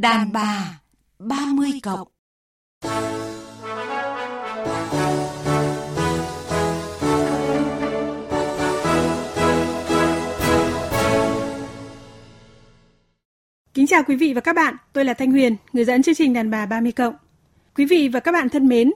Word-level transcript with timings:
Đàn 0.00 0.32
bà 0.32 0.80
30 1.18 1.70
cộng 1.82 2.08
Kính 13.74 13.86
chào 13.86 14.02
quý 14.06 14.16
vị 14.16 14.32
và 14.34 14.40
các 14.40 14.56
bạn, 14.56 14.76
tôi 14.92 15.04
là 15.04 15.14
Thanh 15.14 15.30
Huyền, 15.30 15.56
người 15.72 15.84
dẫn 15.84 16.02
chương 16.02 16.14
trình 16.14 16.32
Đàn 16.32 16.50
bà 16.50 16.66
30 16.66 16.92
cộng. 16.92 17.14
Quý 17.76 17.84
vị 17.84 18.08
và 18.08 18.20
các 18.20 18.32
bạn 18.32 18.48
thân 18.48 18.68
mến, 18.68 18.92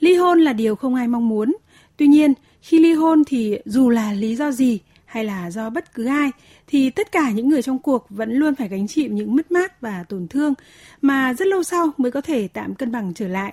ly 0.00 0.14
hôn 0.14 0.40
là 0.40 0.52
điều 0.52 0.76
không 0.76 0.94
ai 0.94 1.08
mong 1.08 1.28
muốn. 1.28 1.56
Tuy 1.96 2.06
nhiên, 2.06 2.34
khi 2.60 2.78
ly 2.78 2.92
hôn 2.92 3.22
thì 3.26 3.58
dù 3.64 3.88
là 3.88 4.12
lý 4.12 4.36
do 4.36 4.50
gì 4.50 4.80
hay 5.12 5.24
là 5.24 5.50
do 5.50 5.70
bất 5.70 5.94
cứ 5.94 6.06
ai 6.06 6.30
thì 6.66 6.90
tất 6.90 7.12
cả 7.12 7.30
những 7.30 7.48
người 7.48 7.62
trong 7.62 7.78
cuộc 7.78 8.06
vẫn 8.10 8.32
luôn 8.32 8.54
phải 8.54 8.68
gánh 8.68 8.88
chịu 8.88 9.12
những 9.12 9.36
mất 9.36 9.52
mát 9.52 9.80
và 9.80 10.04
tổn 10.08 10.28
thương 10.28 10.54
mà 11.02 11.34
rất 11.34 11.48
lâu 11.48 11.62
sau 11.62 11.90
mới 11.96 12.10
có 12.10 12.20
thể 12.20 12.48
tạm 12.48 12.74
cân 12.74 12.92
bằng 12.92 13.12
trở 13.14 13.28
lại. 13.28 13.52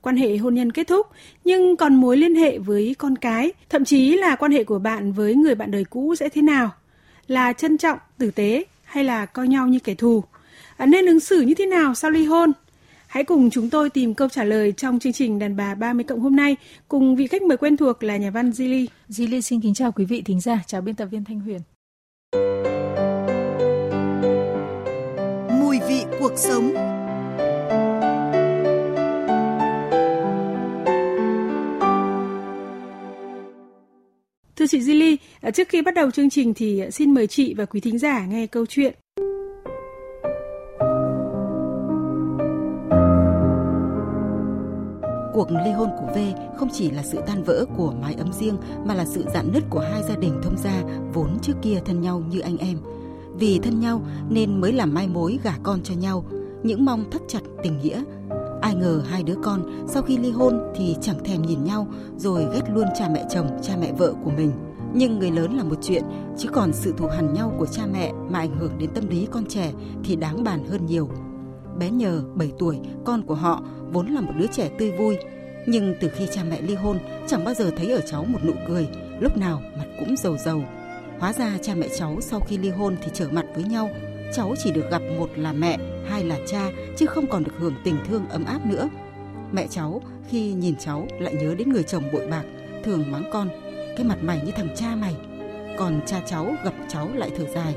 Quan 0.00 0.16
hệ 0.16 0.36
hôn 0.36 0.54
nhân 0.54 0.72
kết 0.72 0.86
thúc 0.86 1.06
nhưng 1.44 1.76
còn 1.76 1.94
mối 1.94 2.16
liên 2.16 2.34
hệ 2.34 2.58
với 2.58 2.94
con 2.98 3.18
cái, 3.18 3.52
thậm 3.68 3.84
chí 3.84 4.16
là 4.16 4.36
quan 4.36 4.52
hệ 4.52 4.64
của 4.64 4.78
bạn 4.78 5.12
với 5.12 5.34
người 5.34 5.54
bạn 5.54 5.70
đời 5.70 5.84
cũ 5.84 6.14
sẽ 6.14 6.28
thế 6.28 6.42
nào? 6.42 6.70
Là 7.26 7.52
trân 7.52 7.78
trọng, 7.78 7.98
tử 8.18 8.30
tế 8.30 8.64
hay 8.84 9.04
là 9.04 9.26
coi 9.26 9.48
nhau 9.48 9.68
như 9.68 9.78
kẻ 9.78 9.94
thù? 9.94 10.24
À, 10.76 10.86
nên 10.86 11.06
ứng 11.06 11.20
xử 11.20 11.40
như 11.40 11.54
thế 11.54 11.66
nào 11.66 11.94
sau 11.94 12.10
ly 12.10 12.24
hôn? 12.24 12.52
Hãy 13.14 13.24
cùng 13.24 13.50
chúng 13.50 13.70
tôi 13.70 13.90
tìm 13.90 14.14
câu 14.14 14.28
trả 14.28 14.44
lời 14.44 14.72
trong 14.72 14.98
chương 14.98 15.12
trình 15.12 15.38
Đàn 15.38 15.56
bà 15.56 15.74
30 15.74 16.04
cộng 16.04 16.20
hôm 16.20 16.36
nay 16.36 16.56
cùng 16.88 17.16
vị 17.16 17.26
khách 17.26 17.42
mời 17.42 17.56
quen 17.56 17.76
thuộc 17.76 18.02
là 18.02 18.16
nhà 18.16 18.30
văn 18.30 18.50
Zili. 18.50 18.86
Zili 19.08 19.40
xin 19.40 19.60
kính 19.60 19.74
chào 19.74 19.92
quý 19.92 20.04
vị 20.04 20.22
thính 20.24 20.40
giả, 20.40 20.62
chào 20.66 20.80
biên 20.80 20.94
tập 20.94 21.06
viên 21.06 21.24
Thanh 21.24 21.40
Huyền. 21.40 21.60
Mùi 25.60 25.78
vị 25.88 26.04
cuộc 26.20 26.32
sống 26.36 26.74
Thưa 34.56 34.66
chị 34.66 34.78
Zili, 34.78 35.16
trước 35.52 35.68
khi 35.68 35.82
bắt 35.82 35.94
đầu 35.94 36.10
chương 36.10 36.30
trình 36.30 36.54
thì 36.54 36.82
xin 36.92 37.14
mời 37.14 37.26
chị 37.26 37.54
và 37.54 37.64
quý 37.64 37.80
thính 37.80 37.98
giả 37.98 38.26
nghe 38.26 38.46
câu 38.46 38.66
chuyện 38.66 38.94
Cuộc 45.48 45.54
ly 45.64 45.70
hôn 45.70 45.90
của 46.00 46.06
V 46.14 46.18
không 46.56 46.68
chỉ 46.72 46.90
là 46.90 47.02
sự 47.02 47.18
tan 47.26 47.42
vỡ 47.42 47.64
của 47.76 47.92
mái 48.02 48.14
ấm 48.14 48.32
riêng 48.32 48.56
mà 48.84 48.94
là 48.94 49.04
sự 49.04 49.24
dạn 49.34 49.52
nứt 49.52 49.62
của 49.70 49.80
hai 49.80 50.02
gia 50.08 50.16
đình 50.16 50.40
thông 50.42 50.56
gia 50.58 50.82
vốn 51.12 51.38
trước 51.42 51.52
kia 51.62 51.80
thân 51.84 52.00
nhau 52.00 52.22
như 52.30 52.40
anh 52.40 52.56
em. 52.56 52.78
Vì 53.38 53.58
thân 53.58 53.80
nhau 53.80 54.00
nên 54.30 54.60
mới 54.60 54.72
làm 54.72 54.94
mai 54.94 55.08
mối 55.08 55.38
gả 55.42 55.52
con 55.62 55.80
cho 55.82 55.94
nhau, 55.94 56.24
những 56.62 56.84
mong 56.84 57.10
thắt 57.10 57.22
chặt 57.28 57.40
tình 57.62 57.78
nghĩa. 57.78 58.02
Ai 58.60 58.74
ngờ 58.74 59.02
hai 59.08 59.22
đứa 59.22 59.34
con 59.42 59.86
sau 59.88 60.02
khi 60.02 60.18
ly 60.18 60.30
hôn 60.30 60.60
thì 60.76 60.96
chẳng 61.00 61.24
thèm 61.24 61.42
nhìn 61.42 61.64
nhau 61.64 61.86
rồi 62.16 62.46
ghét 62.54 62.62
luôn 62.74 62.86
cha 62.98 63.08
mẹ 63.08 63.24
chồng, 63.30 63.48
cha 63.62 63.76
mẹ 63.80 63.92
vợ 63.92 64.14
của 64.24 64.30
mình. 64.30 64.52
Nhưng 64.94 65.18
người 65.18 65.30
lớn 65.30 65.56
là 65.56 65.64
một 65.64 65.76
chuyện, 65.82 66.02
chứ 66.38 66.48
còn 66.52 66.72
sự 66.72 66.94
thù 66.96 67.06
hằn 67.06 67.34
nhau 67.34 67.54
của 67.58 67.66
cha 67.66 67.82
mẹ 67.92 68.12
mà 68.30 68.38
ảnh 68.38 68.56
hưởng 68.58 68.78
đến 68.78 68.90
tâm 68.94 69.08
lý 69.08 69.26
con 69.30 69.46
trẻ 69.46 69.72
thì 70.04 70.16
đáng 70.16 70.44
bàn 70.44 70.64
hơn 70.68 70.86
nhiều. 70.86 71.08
Bé 71.78 71.90
nhờ 71.90 72.22
7 72.34 72.52
tuổi, 72.58 72.78
con 73.04 73.22
của 73.22 73.34
họ 73.34 73.62
vốn 73.92 74.06
là 74.06 74.20
một 74.20 74.32
đứa 74.38 74.46
trẻ 74.46 74.70
tươi 74.78 74.92
vui. 74.98 75.16
Nhưng 75.66 75.94
từ 76.00 76.08
khi 76.08 76.26
cha 76.32 76.42
mẹ 76.50 76.60
ly 76.60 76.74
hôn, 76.74 76.98
chẳng 77.26 77.44
bao 77.44 77.54
giờ 77.54 77.70
thấy 77.76 77.90
ở 77.90 78.00
cháu 78.00 78.24
một 78.24 78.38
nụ 78.44 78.52
cười, 78.68 78.88
lúc 79.20 79.36
nào 79.36 79.62
mặt 79.78 79.86
cũng 79.98 80.16
dầu 80.16 80.36
dầu. 80.36 80.64
Hóa 81.18 81.32
ra 81.32 81.58
cha 81.62 81.74
mẹ 81.74 81.88
cháu 81.98 82.18
sau 82.20 82.40
khi 82.40 82.58
ly 82.58 82.70
hôn 82.70 82.96
thì 83.02 83.10
trở 83.14 83.28
mặt 83.28 83.46
với 83.54 83.64
nhau. 83.64 83.90
Cháu 84.34 84.54
chỉ 84.64 84.70
được 84.70 84.90
gặp 84.90 85.02
một 85.18 85.30
là 85.36 85.52
mẹ, 85.52 85.78
hai 86.08 86.24
là 86.24 86.38
cha, 86.46 86.70
chứ 86.96 87.06
không 87.06 87.26
còn 87.26 87.44
được 87.44 87.52
hưởng 87.58 87.74
tình 87.84 87.96
thương 88.08 88.28
ấm 88.28 88.44
áp 88.44 88.66
nữa. 88.66 88.88
Mẹ 89.52 89.66
cháu 89.70 90.02
khi 90.28 90.52
nhìn 90.52 90.74
cháu 90.76 91.06
lại 91.20 91.34
nhớ 91.34 91.54
đến 91.54 91.68
người 91.68 91.82
chồng 91.82 92.04
bội 92.12 92.26
bạc, 92.26 92.44
thường 92.84 93.04
mắng 93.12 93.30
con, 93.32 93.48
cái 93.96 94.06
mặt 94.06 94.18
mày 94.22 94.40
như 94.44 94.52
thằng 94.56 94.68
cha 94.76 94.96
mày. 94.96 95.14
Còn 95.78 96.00
cha 96.06 96.20
cháu 96.26 96.54
gặp 96.64 96.74
cháu 96.88 97.08
lại 97.14 97.30
thở 97.36 97.44
dài, 97.54 97.74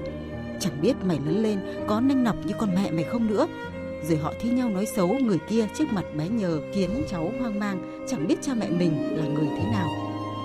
chẳng 0.59 0.81
biết 0.81 0.93
mày 1.03 1.19
lớn 1.25 1.43
lên 1.43 1.59
có 1.87 1.99
nanh 2.01 2.23
nọc 2.23 2.45
như 2.45 2.53
con 2.57 2.75
mẹ 2.75 2.91
mày 2.91 3.03
không 3.03 3.27
nữa 3.27 3.47
rồi 4.03 4.17
họ 4.17 4.33
thi 4.39 4.49
nhau 4.49 4.69
nói 4.69 4.85
xấu 4.85 5.07
người 5.07 5.39
kia 5.49 5.67
trước 5.77 5.85
mặt 5.91 6.05
bé 6.17 6.29
nhờ 6.29 6.61
khiến 6.73 6.89
cháu 7.09 7.31
hoang 7.39 7.59
mang, 7.59 8.05
chẳng 8.07 8.27
biết 8.27 8.35
cha 8.41 8.53
mẹ 8.53 8.69
mình 8.69 9.17
là 9.17 9.25
người 9.25 9.47
thế 9.57 9.63
nào. 9.71 9.87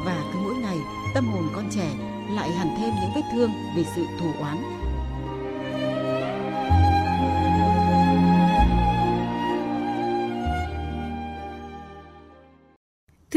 Và 0.07 0.25
cứ 0.33 0.39
mỗi 0.45 0.55
ngày, 0.55 0.77
tâm 1.15 1.27
hồn 1.27 1.45
con 1.55 1.65
trẻ 1.71 1.91
lại 2.31 2.51
hẳn 2.51 2.69
thêm 2.79 2.91
những 3.01 3.11
vết 3.15 3.23
thương 3.33 3.51
vì 3.77 3.85
sự 3.97 4.05
thù 4.21 4.27
oán. 4.41 4.82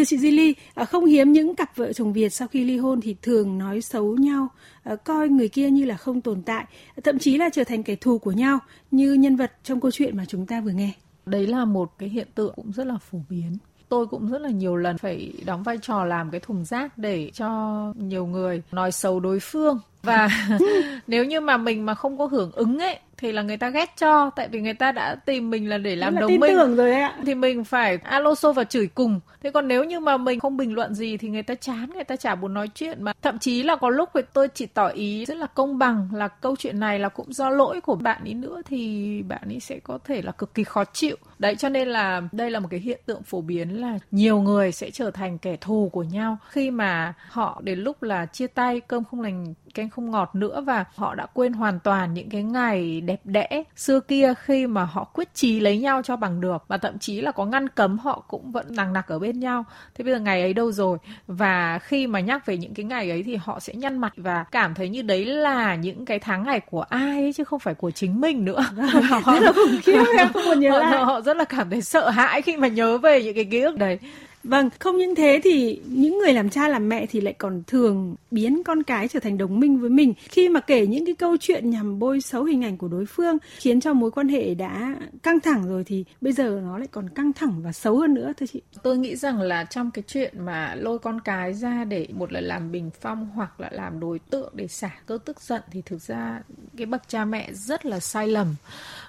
Thưa 0.06 0.18
chị 0.18 0.18
Zili, 0.18 0.54
không 0.86 1.06
hiếm 1.06 1.32
những 1.32 1.56
cặp 1.56 1.76
vợ 1.76 1.94
chồng 1.94 2.14
Việt 2.14 2.30
sau 2.30 2.48
khi 2.48 2.64
ly 2.64 2.78
hôn 2.78 3.02
thì 3.02 3.16
thường 3.22 3.58
nói 3.58 3.82
xấu 3.82 4.16
nhau, 4.18 4.48
à, 4.84 4.96
coi 4.96 5.30
người 5.30 5.48
kia 5.48 5.70
như 5.70 5.86
là 5.86 5.98
không 5.98 6.22
tồn 6.22 6.42
tại, 6.42 6.66
thậm 7.04 7.20
chí 7.20 7.38
là 7.38 7.50
trở 7.54 7.64
thành 7.64 7.84
kẻ 7.84 7.96
thù 7.96 8.18
của 8.18 8.32
nhau 8.32 8.60
như 8.92 9.14
nhân 9.14 9.36
vật 9.36 9.52
trong 9.64 9.82
câu 9.82 9.92
chuyện 9.92 10.18
mà 10.18 10.26
chúng 10.26 10.46
ta 10.46 10.62
vừa 10.62 10.72
nghe. 10.72 10.92
Đấy 11.26 11.48
là 11.48 11.66
một 11.66 11.92
cái 11.98 12.10
hiện 12.10 12.28
tượng 12.36 12.54
cũng 12.56 12.72
rất 12.72 12.88
là 12.88 12.98
phổ 12.98 13.20
biến 13.30 13.58
tôi 13.90 14.08
cũng 14.08 14.32
rất 14.32 14.42
là 14.42 14.50
nhiều 14.50 14.76
lần 14.76 14.98
phải 14.98 15.34
đóng 15.46 15.64
vai 15.64 15.78
trò 15.82 16.06
làm 16.06 16.32
cái 16.32 16.40
thùng 16.40 16.66
rác 16.66 16.98
để 16.98 17.32
cho 17.34 17.94
nhiều 17.98 18.26
người 18.26 18.62
nói 18.72 18.92
xấu 18.92 19.20
đối 19.20 19.40
phương 19.40 19.80
và 20.04 20.30
nếu 21.08 21.26
như 21.26 21.40
mà 21.40 21.58
mình 21.58 21.86
mà 21.86 21.96
không 21.96 22.18
có 22.18 22.26
hưởng 22.26 22.52
ứng 22.52 22.80
ấy 22.80 23.00
thì 23.18 23.32
là 23.32 23.42
người 23.42 23.58
ta 23.58 23.70
ghét 23.70 23.94
cho 23.98 24.30
tại 24.30 24.48
vì 24.48 24.62
người 24.62 24.74
ta 24.74 24.92
đã 24.92 25.16
tìm 25.16 25.50
mình 25.50 25.70
là 25.70 25.78
để 25.78 25.96
làm 25.96 26.16
là 26.16 26.22
đồng 26.22 26.40
minh. 26.40 26.76
rồi 26.76 26.94
ạ. 26.94 27.18
thì 27.26 27.36
mình 27.36 27.64
phải 27.64 27.98
alo 28.04 28.36
xô 28.36 28.54
và 28.54 28.64
chửi 28.64 28.88
cùng. 28.88 29.20
Thế 29.44 29.52
còn 29.52 29.68
nếu 29.68 29.84
như 29.84 30.00
mà 30.00 30.18
mình 30.18 30.40
không 30.40 30.58
bình 30.58 30.74
luận 30.74 30.94
gì 30.94 31.18
thì 31.18 31.30
người 31.30 31.44
ta 31.44 31.56
chán 31.56 31.90
người 31.94 32.04
ta 32.04 32.16
chả 32.16 32.36
muốn 32.36 32.54
nói 32.54 32.70
chuyện 32.76 33.04
mà. 33.04 33.14
Thậm 33.22 33.40
chí 33.40 33.64
là 33.64 33.76
có 33.76 33.90
lúc 33.90 34.10
thì 34.14 34.22
tôi 34.34 34.48
chỉ 34.48 34.66
tỏ 34.66 34.88
ý 34.88 35.26
rất 35.26 35.38
là 35.38 35.48
công 35.48 35.78
bằng 35.78 36.10
là 36.14 36.28
câu 36.28 36.56
chuyện 36.56 36.80
này 36.80 37.00
là 37.00 37.10
cũng 37.10 37.34
do 37.34 37.50
lỗi 37.50 37.82
của 37.82 37.96
bạn 37.96 38.22
ấy 38.24 38.34
nữa 38.34 38.62
thì 38.66 39.22
bạn 39.24 39.42
ấy 39.46 39.60
sẽ 39.60 39.80
có 39.80 40.00
thể 40.04 40.22
là 40.22 40.32
cực 40.32 40.54
kỳ 40.54 40.64
khó 40.64 40.84
chịu. 40.94 41.16
Đấy 41.40 41.56
cho 41.56 41.70
nên 41.70 41.88
là 41.88 42.22
đây 42.32 42.52
là 42.52 42.60
một 42.60 42.68
cái 42.72 42.80
hiện 42.80 43.00
tượng 43.06 43.24
phổ 43.24 43.42
biến 43.42 43.82
là 43.82 44.00
nhiều 44.12 44.42
người 44.42 44.72
sẽ 44.72 44.92
trở 44.92 45.12
thành 45.12 45.38
kẻ 45.38 45.58
thù 45.62 45.90
của 45.94 46.04
nhau. 46.04 46.38
Khi 46.50 46.72
mà 46.72 47.14
họ 47.30 47.62
đến 47.64 47.80
lúc 47.80 48.04
là 48.04 48.26
chia 48.26 48.48
tay 48.48 48.80
cơm 48.80 49.04
không 49.04 49.22
lành 49.22 49.54
canh 49.76 49.90
không 49.90 50.12
ngọt 50.12 50.36
nữa 50.36 50.64
và 50.66 50.86
họ 50.96 51.16
đã 51.16 51.26
quên 51.26 51.54
hoàn 51.54 51.80
toàn 51.80 52.14
những 52.14 52.30
cái 52.30 52.44
ngày 52.44 53.02
đẹp 53.02 53.15
đẽ 53.24 53.64
xưa 53.76 54.00
kia 54.00 54.34
khi 54.40 54.68
mà 54.68 54.84
họ 54.84 55.04
quyết 55.04 55.34
chí 55.34 55.60
lấy 55.60 55.78
nhau 55.78 56.02
cho 56.04 56.16
bằng 56.16 56.42
được 56.42 56.64
và 56.68 56.78
thậm 56.78 57.00
chí 57.00 57.22
là 57.22 57.32
có 57.32 57.46
ngăn 57.46 57.70
cấm 57.70 57.98
họ 57.98 58.24
cũng 58.28 58.52
vẫn 58.52 58.66
nằng 58.70 58.94
nặc 58.94 59.08
ở 59.08 59.20
bên 59.20 59.40
nhau. 59.40 59.66
Thế 59.96 60.04
bây 60.04 60.14
giờ 60.14 60.20
ngày 60.20 60.42
ấy 60.42 60.54
đâu 60.54 60.72
rồi? 60.72 60.98
Và 61.28 61.80
khi 61.80 62.08
mà 62.08 62.20
nhắc 62.20 62.46
về 62.46 62.58
những 62.58 62.74
cái 62.74 62.84
ngày 62.84 63.10
ấy 63.10 63.24
thì 63.24 63.36
họ 63.36 63.60
sẽ 63.60 63.74
nhăn 63.74 63.98
mặt 63.98 64.14
và 64.18 64.46
cảm 64.52 64.76
thấy 64.76 64.90
như 64.90 65.02
đấy 65.02 65.26
là 65.26 65.76
những 65.76 66.06
cái 66.06 66.20
tháng 66.20 66.44
ngày 66.44 66.60
của 66.60 66.82
ai 66.82 67.22
ấy 67.22 67.34
chứ 67.34 67.44
không 67.44 67.60
phải 67.60 67.74
của 67.74 67.92
chính 67.92 68.22
mình 68.22 68.46
nữa. 68.46 68.66
Họ 69.10 69.34
rất 69.34 69.42
là 69.42 69.52
khủng 69.52 69.78
khiếp 69.84 70.04
em 70.18 70.28
không 70.34 70.46
muốn 70.46 70.60
nhớ 70.60 70.72
họ, 70.72 70.80
lại. 70.80 71.04
họ 71.04 71.22
rất 71.22 71.38
là 71.38 71.44
cảm 71.44 71.70
thấy 71.70 71.82
sợ 71.82 72.10
hãi 72.10 72.42
khi 72.42 72.58
mà 72.58 72.68
nhớ 72.68 72.98
về 72.98 73.24
những 73.24 73.36
cái 73.36 73.46
ký 73.46 73.62
ức 73.62 73.78
đấy 73.78 74.00
Vâng, 74.48 74.70
không 74.80 74.98
những 74.98 75.16
thế 75.16 75.40
thì 75.44 75.82
những 75.86 76.18
người 76.18 76.34
làm 76.34 76.50
cha 76.50 76.68
làm 76.68 76.90
mẹ 76.90 77.06
thì 77.06 77.22
lại 77.22 77.34
còn 77.34 77.64
thường 77.68 78.16
biến 78.32 78.64
con 78.64 78.84
cái 78.84 79.08
trở 79.08 79.20
thành 79.20 79.38
đồng 79.38 79.60
minh 79.60 79.80
với 79.80 79.90
mình 79.90 80.14
khi 80.18 80.50
mà 80.50 80.60
kể 80.60 80.88
những 80.88 81.06
cái 81.06 81.16
câu 81.16 81.38
chuyện 81.40 81.70
nhằm 81.70 82.00
bôi 82.00 82.22
xấu 82.22 82.44
hình 82.44 82.64
ảnh 82.64 82.78
của 82.78 82.88
đối 82.88 83.06
phương 83.06 83.38
khiến 83.58 83.82
cho 83.82 83.94
mối 83.94 84.12
quan 84.12 84.28
hệ 84.28 84.56
đã 84.56 84.96
căng 85.24 85.40
thẳng 85.40 85.68
rồi 85.68 85.84
thì 85.84 86.06
bây 86.22 86.34
giờ 86.34 86.62
nó 86.64 86.78
lại 86.78 86.88
còn 86.92 87.10
căng 87.10 87.34
thẳng 87.34 87.62
và 87.64 87.72
xấu 87.72 87.98
hơn 87.98 88.14
nữa 88.14 88.34
thưa 88.38 88.46
chị. 88.46 88.62
tôi 88.84 88.98
nghĩ 88.98 89.16
rằng 89.16 89.42
là 89.42 89.64
trong 89.64 89.92
cái 89.92 90.04
chuyện 90.08 90.46
mà 90.46 90.76
lôi 90.76 91.00
con 91.00 91.22
cái 91.22 91.54
ra 91.54 91.84
để 91.84 92.08
một 92.14 92.32
là 92.32 92.42
làm 92.42 92.72
bình 92.72 92.90
phong 93.02 93.30
hoặc 93.36 93.60
là 93.60 93.70
làm 93.72 94.00
đối 94.00 94.20
tượng 94.20 94.54
để 94.56 94.68
xả 94.68 94.92
cơn 95.06 95.20
tức 95.26 95.42
giận 95.42 95.62
thì 95.72 95.82
thực 95.86 96.02
ra 96.02 96.42
cái 96.78 96.86
bậc 96.86 97.02
cha 97.08 97.26
mẹ 97.26 97.54
rất 97.54 97.86
là 97.86 98.00
sai 98.00 98.28
lầm. 98.28 98.56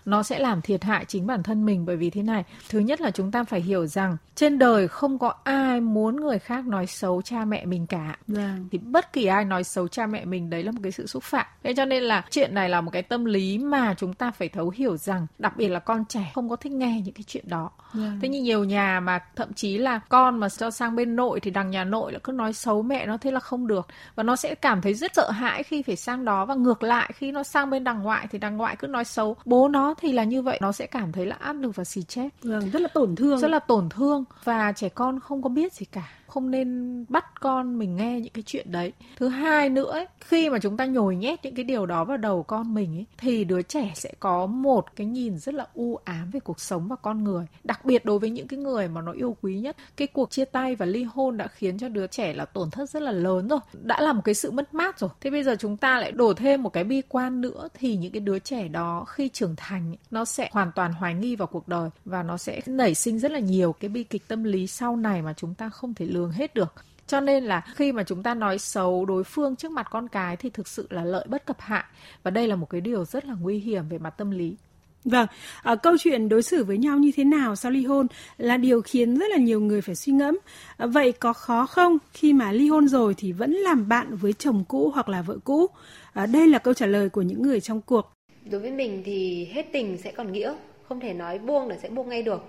Nó 0.04 0.22
sẽ 0.22 0.38
làm 0.38 0.60
thiệt 0.60 0.84
hại 0.84 1.04
chính 1.04 1.26
bản 1.26 1.42
thân 1.42 1.66
mình 1.66 1.86
bởi 1.86 1.96
vì 1.96 2.10
thế 2.10 2.22
này. 2.22 2.44
Thứ 2.68 2.78
nhất 2.78 3.00
là 3.00 3.10
chúng 3.10 3.30
ta 3.30 3.44
phải 3.44 3.60
hiểu 3.60 3.86
rằng 3.86 4.16
trên 4.34 4.58
đời 4.58 4.88
không 4.88 5.18
có 5.18 5.34
ai 5.44 5.80
muốn 5.80 6.16
người 6.16 6.38
khác 6.38 6.66
nói 6.66 6.86
xấu 6.86 7.22
cha 7.22 7.44
mẹ 7.44 7.64
mình 7.64 7.86
cả. 7.86 8.16
Vâng. 8.26 8.68
thì 8.72 8.78
bất 8.78 9.12
kỳ 9.12 9.26
ai 9.26 9.44
nói 9.44 9.64
xấu 9.64 9.88
cha 9.88 10.06
mẹ 10.06 10.24
mình 10.24 10.50
đấy 10.50 10.62
là 10.62 10.72
một 10.72 10.80
cái 10.82 10.92
sự 10.92 11.06
xúc 11.06 11.22
phạm. 11.22 11.46
Thế 11.62 11.74
cho 11.76 11.84
nên 11.84 12.02
là 12.02 12.24
chuyện 12.30 12.54
này 12.54 12.68
là 12.68 12.80
một 12.80 12.90
cái 12.90 13.02
tâm 13.02 13.24
lý 13.24 13.58
mà 13.58 13.94
chúng 13.98 14.14
ta 14.14 14.30
phải 14.30 14.48
thấu 14.48 14.70
hiểu 14.70 14.96
rằng 14.96 15.26
đặc 15.38 15.56
biệt 15.56 15.68
là 15.68 15.78
con 15.78 16.04
trẻ 16.04 16.30
không 16.34 16.48
có 16.48 16.56
thích 16.56 16.72
nghe 16.72 17.00
những 17.04 17.14
cái 17.14 17.24
chuyện 17.26 17.44
đó. 17.48 17.70
Vâng. 17.92 18.18
thế 18.22 18.28
nhưng 18.28 18.42
nhiều 18.42 18.64
nhà 18.64 19.00
mà 19.00 19.18
thậm 19.36 19.52
chí 19.52 19.78
là 19.78 20.00
con 20.08 20.38
mà 20.40 20.48
cho 20.48 20.70
sang 20.70 20.96
bên 20.96 21.16
nội 21.16 21.40
thì 21.40 21.50
đằng 21.50 21.70
nhà 21.70 21.84
nội 21.84 22.12
là 22.12 22.18
cứ 22.18 22.32
nói 22.32 22.52
xấu 22.52 22.82
mẹ 22.82 23.06
nó 23.06 23.16
thế 23.16 23.30
là 23.30 23.40
không 23.40 23.66
được. 23.66 23.86
Và 24.14 24.22
nó 24.22 24.36
sẽ 24.36 24.54
cảm 24.54 24.82
thấy 24.82 24.94
rất 24.94 25.14
sợ 25.14 25.30
hãi 25.30 25.62
khi 25.62 25.82
phải 25.82 25.96
sang 25.96 26.24
đó. 26.24 26.44
Và 26.44 26.54
ngược 26.54 26.82
lại 26.82 27.10
khi 27.14 27.32
nó 27.32 27.42
sang 27.42 27.55
bên 27.64 27.84
đằng 27.84 28.02
ngoại 28.02 28.26
thì 28.30 28.38
đằng 28.38 28.56
ngoại 28.56 28.76
cứ 28.76 28.86
nói 28.86 29.04
xấu. 29.04 29.36
Bố 29.44 29.68
nó 29.68 29.94
thì 29.98 30.12
là 30.12 30.24
như 30.24 30.42
vậy 30.42 30.58
nó 30.62 30.72
sẽ 30.72 30.86
cảm 30.86 31.12
thấy 31.12 31.26
là 31.26 31.36
áp 31.40 31.52
lực 31.52 31.76
và 31.76 31.84
xì 31.84 32.02
chết. 32.02 32.28
Vâng, 32.42 32.70
rất 32.70 32.82
là 32.82 32.88
tổn 32.88 33.16
thương. 33.16 33.38
rất 33.38 33.50
là 33.50 33.58
tổn 33.58 33.88
thương 33.88 34.24
và 34.44 34.72
trẻ 34.72 34.88
con 34.88 35.20
không 35.20 35.42
có 35.42 35.48
biết 35.48 35.72
gì 35.72 35.86
cả 35.92 36.08
không 36.28 36.50
nên 36.50 37.04
bắt 37.08 37.40
con 37.40 37.78
mình 37.78 37.96
nghe 37.96 38.20
những 38.20 38.32
cái 38.32 38.42
chuyện 38.46 38.72
đấy. 38.72 38.92
Thứ 39.16 39.28
hai 39.28 39.68
nữa 39.68 39.90
ấy, 39.90 40.06
khi 40.20 40.50
mà 40.50 40.58
chúng 40.58 40.76
ta 40.76 40.86
nhồi 40.86 41.16
nhét 41.16 41.44
những 41.44 41.54
cái 41.54 41.64
điều 41.64 41.86
đó 41.86 42.04
vào 42.04 42.16
đầu 42.16 42.42
con 42.42 42.74
mình 42.74 42.96
ấy, 42.96 43.04
thì 43.18 43.44
đứa 43.44 43.62
trẻ 43.62 43.92
sẽ 43.94 44.12
có 44.20 44.46
một 44.46 44.96
cái 44.96 45.06
nhìn 45.06 45.38
rất 45.38 45.54
là 45.54 45.66
u 45.74 45.98
ám 46.04 46.30
về 46.30 46.40
cuộc 46.40 46.60
sống 46.60 46.88
và 46.88 46.96
con 46.96 47.24
người. 47.24 47.46
Đặc 47.64 47.84
biệt 47.84 48.04
đối 48.04 48.18
với 48.18 48.30
những 48.30 48.48
cái 48.48 48.58
người 48.58 48.88
mà 48.88 49.00
nó 49.00 49.12
yêu 49.12 49.36
quý 49.42 49.58
nhất 49.58 49.76
cái 49.96 50.06
cuộc 50.06 50.30
chia 50.30 50.44
tay 50.44 50.74
và 50.74 50.86
ly 50.86 51.02
hôn 51.02 51.36
đã 51.36 51.46
khiến 51.46 51.78
cho 51.78 51.88
đứa 51.88 52.06
trẻ 52.06 52.34
là 52.34 52.44
tổn 52.44 52.70
thất 52.70 52.90
rất 52.90 53.02
là 53.02 53.12
lớn 53.12 53.48
rồi 53.48 53.60
đã 53.72 54.00
là 54.00 54.12
một 54.12 54.22
cái 54.24 54.34
sự 54.34 54.50
mất 54.50 54.74
mát 54.74 54.98
rồi. 54.98 55.10
Thế 55.20 55.30
bây 55.30 55.42
giờ 55.42 55.56
chúng 55.58 55.76
ta 55.76 56.00
lại 56.00 56.12
đổ 56.12 56.34
thêm 56.34 56.62
một 56.62 56.72
cái 56.72 56.84
bi 56.84 57.02
quan 57.08 57.40
nữa 57.40 57.68
thì 57.74 57.96
những 57.96 58.12
cái 58.12 58.20
đứa 58.20 58.38
trẻ 58.38 58.68
đó 58.68 59.04
khi 59.04 59.28
trưởng 59.28 59.54
thành 59.56 59.96
nó 60.10 60.24
sẽ 60.24 60.50
hoàn 60.52 60.72
toàn 60.72 60.92
hoài 60.92 61.14
nghi 61.14 61.36
vào 61.36 61.46
cuộc 61.46 61.68
đời 61.68 61.90
và 62.04 62.22
nó 62.22 62.36
sẽ 62.36 62.60
nảy 62.66 62.94
sinh 62.94 63.18
rất 63.18 63.30
là 63.32 63.38
nhiều 63.38 63.72
cái 63.72 63.88
bi 63.88 64.04
kịch 64.04 64.28
tâm 64.28 64.44
lý 64.44 64.66
sau 64.66 64.96
này 64.96 65.22
mà 65.22 65.34
chúng 65.36 65.54
ta 65.54 65.68
không 65.68 65.94
thể 65.94 66.06
lường 66.16 66.30
hết 66.30 66.54
được 66.54 66.74
cho 67.06 67.20
nên 67.20 67.44
là 67.44 67.60
khi 67.74 67.92
mà 67.92 68.02
chúng 68.02 68.22
ta 68.22 68.34
nói 68.34 68.58
xấu 68.58 69.04
đối 69.04 69.24
phương 69.24 69.56
trước 69.56 69.72
mặt 69.72 69.86
con 69.90 70.08
cái 70.08 70.36
thì 70.36 70.50
thực 70.50 70.68
sự 70.68 70.86
là 70.90 71.04
lợi 71.04 71.26
bất 71.28 71.46
cập 71.46 71.60
hại 71.60 71.84
và 72.22 72.30
đây 72.30 72.48
là 72.48 72.56
một 72.56 72.70
cái 72.70 72.80
điều 72.80 73.04
rất 73.04 73.24
là 73.24 73.34
nguy 73.40 73.58
hiểm 73.58 73.88
về 73.88 73.98
mặt 73.98 74.10
tâm 74.10 74.30
lý 74.30 74.56
Vâng, 75.04 75.26
à, 75.62 75.74
câu 75.74 75.96
chuyện 75.98 76.28
đối 76.28 76.42
xử 76.42 76.64
với 76.64 76.78
nhau 76.78 76.98
như 76.98 77.10
thế 77.16 77.24
nào 77.24 77.56
sau 77.56 77.72
ly 77.72 77.84
hôn 77.84 78.06
là 78.38 78.56
điều 78.56 78.82
khiến 78.82 79.18
rất 79.18 79.30
là 79.30 79.36
nhiều 79.36 79.60
người 79.60 79.80
phải 79.80 79.94
suy 79.94 80.12
ngẫm. 80.12 80.38
À, 80.76 80.86
vậy 80.86 81.12
có 81.12 81.32
khó 81.32 81.66
không 81.66 81.98
khi 82.12 82.32
mà 82.32 82.52
ly 82.52 82.68
hôn 82.68 82.88
rồi 82.88 83.14
thì 83.16 83.32
vẫn 83.32 83.52
làm 83.52 83.88
bạn 83.88 84.16
với 84.16 84.32
chồng 84.32 84.64
cũ 84.68 84.90
hoặc 84.94 85.08
là 85.08 85.22
vợ 85.22 85.36
cũ? 85.44 85.66
À, 86.12 86.26
đây 86.26 86.48
là 86.48 86.58
câu 86.58 86.74
trả 86.74 86.86
lời 86.86 87.08
của 87.08 87.22
những 87.22 87.42
người 87.42 87.60
trong 87.60 87.80
cuộc. 87.80 88.12
Đối 88.50 88.60
với 88.60 88.70
mình 88.70 89.02
thì 89.04 89.44
hết 89.52 89.66
tình 89.72 89.98
sẽ 89.98 90.12
còn 90.12 90.32
nghĩa, 90.32 90.54
không 90.88 91.00
thể 91.00 91.14
nói 91.14 91.38
buông 91.38 91.68
là 91.68 91.76
sẽ 91.82 91.88
buông 91.88 92.08
ngay 92.08 92.22
được 92.22 92.44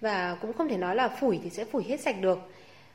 và 0.00 0.36
cũng 0.42 0.52
không 0.52 0.68
thể 0.68 0.76
nói 0.76 0.96
là 0.96 1.08
phủi 1.08 1.40
thì 1.44 1.50
sẽ 1.50 1.64
phủi 1.64 1.84
hết 1.84 2.00
sạch 2.00 2.20
được 2.20 2.38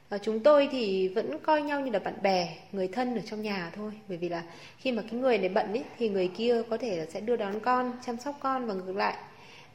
À, 0.10 0.18
chúng 0.18 0.40
tôi 0.44 0.68
thì 0.72 1.08
vẫn 1.08 1.40
coi 1.44 1.62
nhau 1.62 1.82
như 1.82 1.92
là 1.92 2.00
bạn 2.00 2.14
bè 2.22 2.58
người 2.72 2.88
thân 2.88 3.16
ở 3.16 3.22
trong 3.26 3.42
nhà 3.42 3.72
thôi. 3.76 3.92
Bởi 4.08 4.18
vì 4.18 4.30
là 4.30 4.44
khi 4.78 4.92
mà 4.92 5.02
cái 5.12 5.20
người 5.20 5.38
này 5.38 5.50
bận 5.50 5.74
ấy, 5.74 5.86
thì 5.98 6.10
người 6.10 6.28
kia 6.28 6.62
có 6.70 6.78
thể 6.78 6.98
là 6.98 7.06
sẽ 7.06 7.22
đưa 7.22 7.36
đón 7.36 7.60
con 7.60 7.98
chăm 8.02 8.18
sóc 8.18 8.36
con 8.40 8.68
và 8.68 8.74
ngược 8.74 8.96
lại 8.96 9.18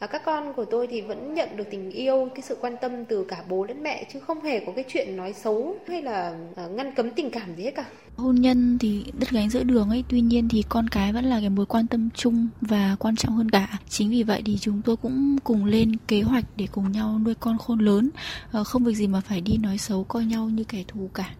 à, 0.02 0.06
các 0.06 0.22
con 0.24 0.52
của 0.56 0.64
tôi 0.64 0.86
thì 0.86 1.00
vẫn 1.00 1.34
nhận 1.34 1.56
được 1.56 1.64
tình 1.70 1.90
yêu 1.90 2.28
cái 2.34 2.42
sự 2.42 2.56
quan 2.60 2.76
tâm 2.80 3.04
từ 3.04 3.24
cả 3.28 3.42
bố 3.48 3.64
lẫn 3.64 3.82
mẹ 3.82 4.06
chứ 4.12 4.20
không 4.20 4.40
hề 4.40 4.60
có 4.66 4.72
cái 4.76 4.84
chuyện 4.88 5.16
nói 5.16 5.32
xấu 5.32 5.76
hay 5.88 6.02
là 6.02 6.34
à, 6.56 6.66
ngăn 6.66 6.94
cấm 6.94 7.10
tình 7.10 7.30
cảm 7.30 7.56
gì 7.56 7.64
hết 7.64 7.72
cả. 7.74 7.84
Hôn 8.16 8.34
nhân 8.34 8.78
thì 8.78 9.04
đứt 9.18 9.30
gánh 9.30 9.50
giữa 9.50 9.62
đường 9.62 9.90
ấy 9.90 10.04
tuy 10.08 10.20
nhiên 10.20 10.48
thì 10.48 10.62
con 10.68 10.88
cái 10.88 11.12
vẫn 11.12 11.24
là 11.24 11.40
cái 11.40 11.50
mối 11.50 11.66
quan 11.66 11.86
tâm 11.86 12.08
chung 12.14 12.48
và 12.60 12.96
quan 12.98 13.16
trọng 13.16 13.36
hơn 13.36 13.50
cả. 13.50 13.78
Chính 13.88 14.10
vì 14.10 14.22
vậy 14.22 14.42
thì 14.44 14.58
chúng 14.58 14.82
tôi 14.82 14.96
cũng 14.96 15.38
cùng 15.44 15.64
lên 15.64 15.96
kế 16.08 16.22
hoạch 16.22 16.44
để 16.56 16.66
cùng 16.72 16.92
nhau 16.92 17.20
nuôi 17.24 17.34
con 17.40 17.58
khôn 17.58 17.78
lớn. 17.78 18.10
À, 18.52 18.64
không 18.64 18.84
việc 18.84 18.94
gì 18.94 19.06
mà 19.06 19.20
phải 19.20 19.40
đi 19.40 19.56
nói 19.56 19.78
xấu 19.78 20.04
coi 20.04 20.24
nhau 20.24 20.48
như 20.48 20.64
kẻ 20.64 20.84
thù 20.88 21.10
cả 21.14 21.30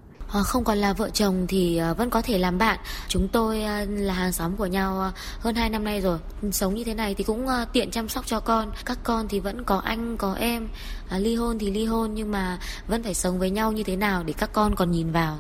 không 0.45 0.65
còn 0.65 0.79
là 0.79 0.93
vợ 0.93 1.11
chồng 1.11 1.47
thì 1.49 1.77
ờ, 1.77 1.95
vẫn 1.95 2.11
có 2.11 2.23
thể 2.23 2.39
làm 2.39 2.59
bạn. 2.59 2.79
Chúng 3.09 3.29
tôi 3.29 3.63
ờ, 3.63 3.85
là 3.85 4.15
hàng 4.15 4.33
xóm 4.33 4.57
của 4.57 4.67
nhau 4.67 5.13
hơn 5.39 5.55
2 5.55 5.71
năm 5.71 5.85
nay 5.85 6.01
rồi. 6.01 6.19
Sống 6.53 6.75
như 6.75 6.85
thế 6.85 6.95
này 6.95 7.15
thì 7.15 7.25
cũng 7.25 7.47
tiện 7.73 7.91
chăm 7.91 8.09
sóc 8.09 8.27
cho 8.27 8.41
con. 8.41 8.71
Các 8.85 8.99
con 9.05 9.29
thì 9.29 9.41
vẫn 9.41 9.65
có 9.65 9.79
anh 9.79 10.17
có 10.17 10.35
em. 10.35 10.69
Ly 11.19 11.35
hôn 11.35 11.59
thì 11.59 11.71
ly 11.71 11.85
hôn 11.85 12.15
nhưng 12.15 12.31
mà 12.31 12.59
vẫn 12.89 13.03
phải 13.03 13.15
sống 13.15 13.39
với 13.39 13.51
nhau 13.51 13.73
như 13.73 13.83
thế 13.83 13.97
nào 13.97 14.23
để 14.25 14.35
các 14.39 14.53
con 14.53 14.75
còn 14.75 14.91
nhìn 14.91 15.13
vào. 15.13 15.39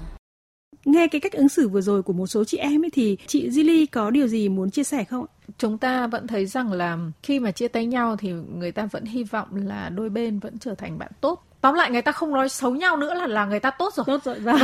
Nghe 0.84 1.08
cái 1.08 1.20
cách 1.20 1.32
ứng 1.32 1.48
xử 1.48 1.68
vừa 1.68 1.80
rồi 1.80 2.02
của 2.02 2.12
một 2.12 2.26
số 2.26 2.44
chị 2.44 2.56
em 2.56 2.84
ấy 2.84 2.90
thì 2.90 3.16
chị 3.26 3.48
Zili 3.48 3.86
có 3.92 4.10
điều 4.10 4.28
gì 4.28 4.48
muốn 4.48 4.70
chia 4.70 4.84
sẻ 4.84 5.04
không? 5.04 5.26
Chúng 5.58 5.78
ta 5.78 6.06
vẫn 6.06 6.26
thấy 6.26 6.46
rằng 6.46 6.72
là 6.72 6.98
khi 7.22 7.40
mà 7.40 7.50
chia 7.50 7.68
tay 7.68 7.86
nhau 7.86 8.16
thì 8.16 8.32
người 8.32 8.72
ta 8.72 8.86
vẫn 8.86 9.04
hy 9.04 9.24
vọng 9.24 9.48
là 9.66 9.88
đôi 9.88 10.10
bên 10.10 10.38
vẫn 10.38 10.58
trở 10.58 10.74
thành 10.74 10.98
bạn 10.98 11.10
tốt 11.20 11.51
tóm 11.62 11.74
lại 11.74 11.90
người 11.90 12.02
ta 12.02 12.12
không 12.12 12.32
nói 12.32 12.48
xấu 12.48 12.74
nhau 12.74 12.96
nữa 12.96 13.14
là 13.14 13.26
là 13.26 13.44
người 13.44 13.60
ta 13.60 13.70
tốt 13.70 13.94
rồi. 13.94 14.04
Tốt 14.06 14.24
rồi 14.24 14.38
vâng 14.38 14.58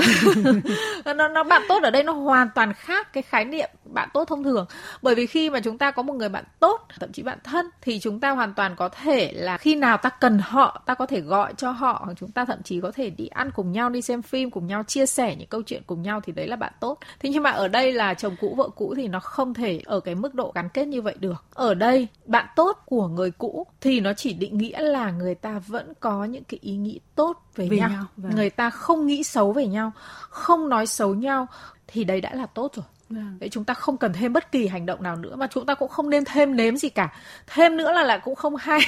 nó, 1.16 1.28
nó 1.28 1.44
bạn 1.44 1.62
tốt 1.68 1.82
ở 1.82 1.90
đây 1.90 2.02
nó 2.02 2.12
hoàn 2.12 2.48
toàn 2.54 2.72
khác 2.72 3.12
cái 3.12 3.22
khái 3.22 3.44
niệm 3.44 3.70
bạn 3.84 4.08
tốt 4.14 4.24
thông 4.28 4.44
thường. 4.44 4.66
Bởi 5.02 5.14
vì 5.14 5.26
khi 5.26 5.50
mà 5.50 5.60
chúng 5.60 5.78
ta 5.78 5.90
có 5.90 6.02
một 6.02 6.14
người 6.14 6.28
bạn 6.28 6.44
tốt 6.60 6.86
thậm 7.00 7.12
chí 7.12 7.22
bạn 7.22 7.38
thân 7.44 7.70
thì 7.80 8.00
chúng 8.00 8.20
ta 8.20 8.30
hoàn 8.30 8.54
toàn 8.54 8.76
có 8.76 8.88
thể 8.88 9.32
là 9.32 9.58
khi 9.58 9.74
nào 9.74 9.96
ta 9.96 10.08
cần 10.08 10.38
họ 10.38 10.82
ta 10.86 10.94
có 10.94 11.06
thể 11.06 11.20
gọi 11.20 11.54
cho 11.56 11.70
họ 11.70 12.02
hoặc 12.04 12.14
chúng 12.20 12.30
ta 12.30 12.44
thậm 12.44 12.62
chí 12.62 12.80
có 12.80 12.90
thể 12.90 13.10
đi 13.10 13.26
ăn 13.26 13.50
cùng 13.54 13.72
nhau 13.72 13.90
đi 13.90 14.02
xem 14.02 14.22
phim 14.22 14.50
cùng 14.50 14.66
nhau 14.66 14.82
chia 14.82 15.06
sẻ 15.06 15.36
những 15.36 15.48
câu 15.48 15.62
chuyện 15.62 15.82
cùng 15.86 16.02
nhau 16.02 16.20
thì 16.20 16.32
đấy 16.32 16.46
là 16.46 16.56
bạn 16.56 16.72
tốt. 16.80 16.98
Thế 17.20 17.30
nhưng 17.30 17.42
mà 17.42 17.50
ở 17.50 17.68
đây 17.68 17.92
là 17.92 18.14
chồng 18.14 18.36
cũ 18.40 18.54
vợ 18.56 18.68
cũ 18.68 18.94
thì 18.96 19.08
nó 19.08 19.20
không 19.20 19.54
thể 19.54 19.80
ở 19.84 20.00
cái 20.00 20.14
mức 20.14 20.34
độ 20.34 20.52
gắn 20.54 20.68
kết 20.68 20.84
như 20.84 21.02
vậy 21.02 21.14
được. 21.20 21.44
Ở 21.54 21.74
đây 21.74 22.08
bạn 22.24 22.46
tốt 22.56 22.82
của 22.86 23.08
người 23.08 23.30
cũ 23.30 23.66
thì 23.80 24.00
nó 24.00 24.12
chỉ 24.12 24.32
định 24.32 24.58
nghĩa 24.58 24.80
là 24.80 25.10
người 25.10 25.34
ta 25.34 25.60
vẫn 25.66 25.92
có 26.00 26.24
những 26.24 26.44
cái 26.44 26.58
ý 26.62 26.76
nghĩ 26.88 27.00
tốt 27.14 27.42
về, 27.56 27.68
về 27.68 27.76
nhau, 27.76 27.88
nhau. 27.88 28.04
Vâng. 28.16 28.32
người 28.34 28.50
ta 28.50 28.70
không 28.70 29.06
nghĩ 29.06 29.22
xấu 29.22 29.52
về 29.52 29.66
nhau 29.66 29.92
không 30.30 30.68
nói 30.68 30.86
xấu 30.86 31.14
nhau 31.14 31.46
thì 31.86 32.04
đấy 32.04 32.20
đã 32.20 32.34
là 32.34 32.46
tốt 32.46 32.72
rồi 32.74 32.84
Vâng. 33.10 33.36
Đấy 33.40 33.48
chúng 33.48 33.64
ta 33.64 33.74
không 33.74 33.96
cần 33.96 34.12
thêm 34.12 34.32
bất 34.32 34.52
kỳ 34.52 34.66
hành 34.66 34.86
động 34.86 35.02
nào 35.02 35.16
nữa 35.16 35.36
mà 35.36 35.46
chúng 35.46 35.66
ta 35.66 35.74
cũng 35.74 35.88
không 35.88 36.10
nên 36.10 36.24
thêm 36.24 36.56
nếm 36.56 36.76
gì 36.76 36.88
cả. 36.88 37.12
Thêm 37.46 37.76
nữa 37.76 37.92
là 37.92 38.02
lại 38.02 38.20
cũng 38.24 38.34
không 38.34 38.56
hay. 38.56 38.80